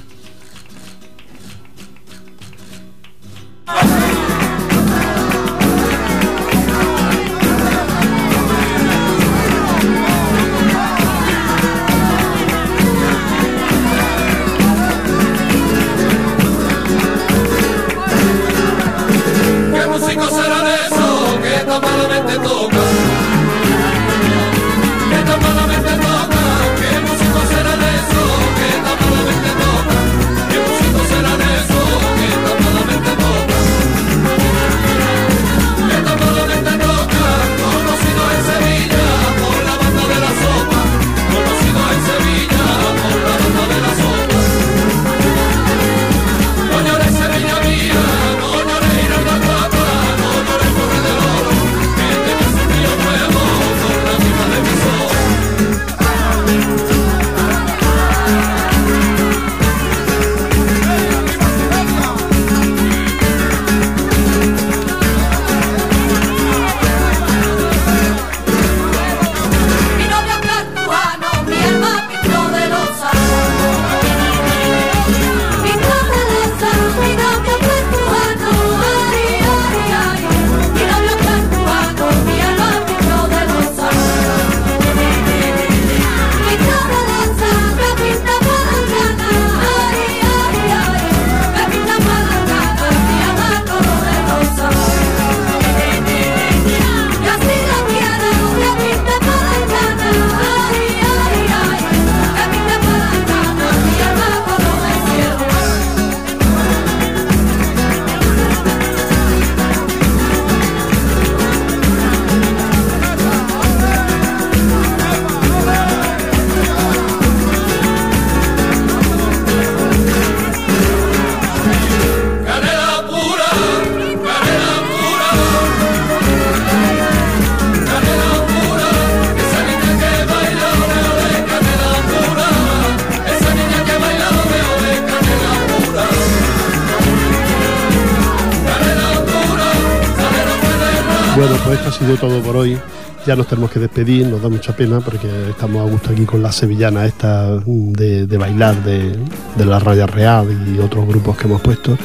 Todo 142.17 142.41
por 142.41 142.57
hoy. 142.57 142.77
Ya 143.25 143.35
nos 143.35 143.47
tenemos 143.47 143.71
que 143.71 143.79
despedir, 143.79 144.27
nos 144.27 144.41
da 144.41 144.49
mucha 144.49 144.75
pena 144.75 144.99
porque 144.99 145.27
estamos 145.49 145.87
a 145.87 145.89
gusto 145.89 146.11
aquí 146.11 146.25
con 146.25 146.43
la 146.43 146.51
sevillana 146.51 147.07
esta 147.07 147.57
de, 147.57 148.37
bailar 148.37 148.83
de, 148.83 149.17
la 149.65 149.79
Raya 149.79 150.05
Real 150.05 150.47
y 150.67 150.77
otros 150.77 151.07
grupos 151.07 151.35
que 151.35 151.45
hemos 151.45 151.59
puesto, 151.61 151.97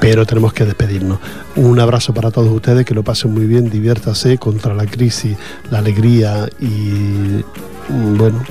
pero 0.00 0.24
tenemos 0.24 0.54
que 0.54 0.64
despedirnos. 0.64 1.18
Un 1.56 1.78
abrazo 1.78 2.14
para 2.14 2.30
todos 2.30 2.50
ustedes, 2.50 2.86
que 2.86 2.94
lo 2.94 3.02
pasen 3.02 3.34
muy 3.34 3.44
bien, 3.44 3.68
diviértase 3.68 4.38
contra 4.38 4.72
la 4.72 4.86
crisis, 4.86 5.36
la 5.70 5.78
alegría 5.78 6.48
y 6.58 7.44
mm, 7.90 8.16
bueno, 8.16 8.42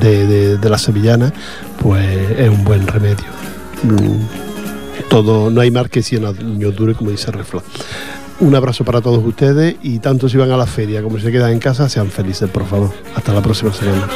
de, 0.00 0.26
de, 0.26 0.58
de 0.58 0.70
la 0.70 0.78
sevillana, 0.78 1.32
pues 1.82 2.06
es 2.38 2.48
un 2.48 2.62
buen 2.62 2.86
remedio. 2.86 3.26
Mm, 3.82 4.48
todo, 5.08 5.50
no 5.50 5.60
hay 5.60 5.70
mar 5.70 5.90
que 5.90 6.02
100 6.02 6.26
años 6.26 6.76
dure, 6.76 6.94
como 6.94 7.10
dice 7.10 7.30
el. 7.30 7.62
Un 8.40 8.54
abrazo 8.54 8.84
para 8.84 9.00
todos 9.00 9.24
ustedes 9.24 9.76
y 9.82 9.98
tanto 9.98 10.28
si 10.28 10.36
van 10.36 10.52
a 10.52 10.56
la 10.56 10.66
feria 10.66 11.02
como 11.02 11.18
si 11.18 11.24
se 11.24 11.32
quedan 11.32 11.52
en 11.52 11.58
casa, 11.58 11.88
sean 11.88 12.08
felices, 12.08 12.48
por 12.48 12.66
favor. 12.66 12.90
Hasta 13.14 13.32
la 13.32 13.42
próxima 13.42 13.72
semana. 13.72 14.06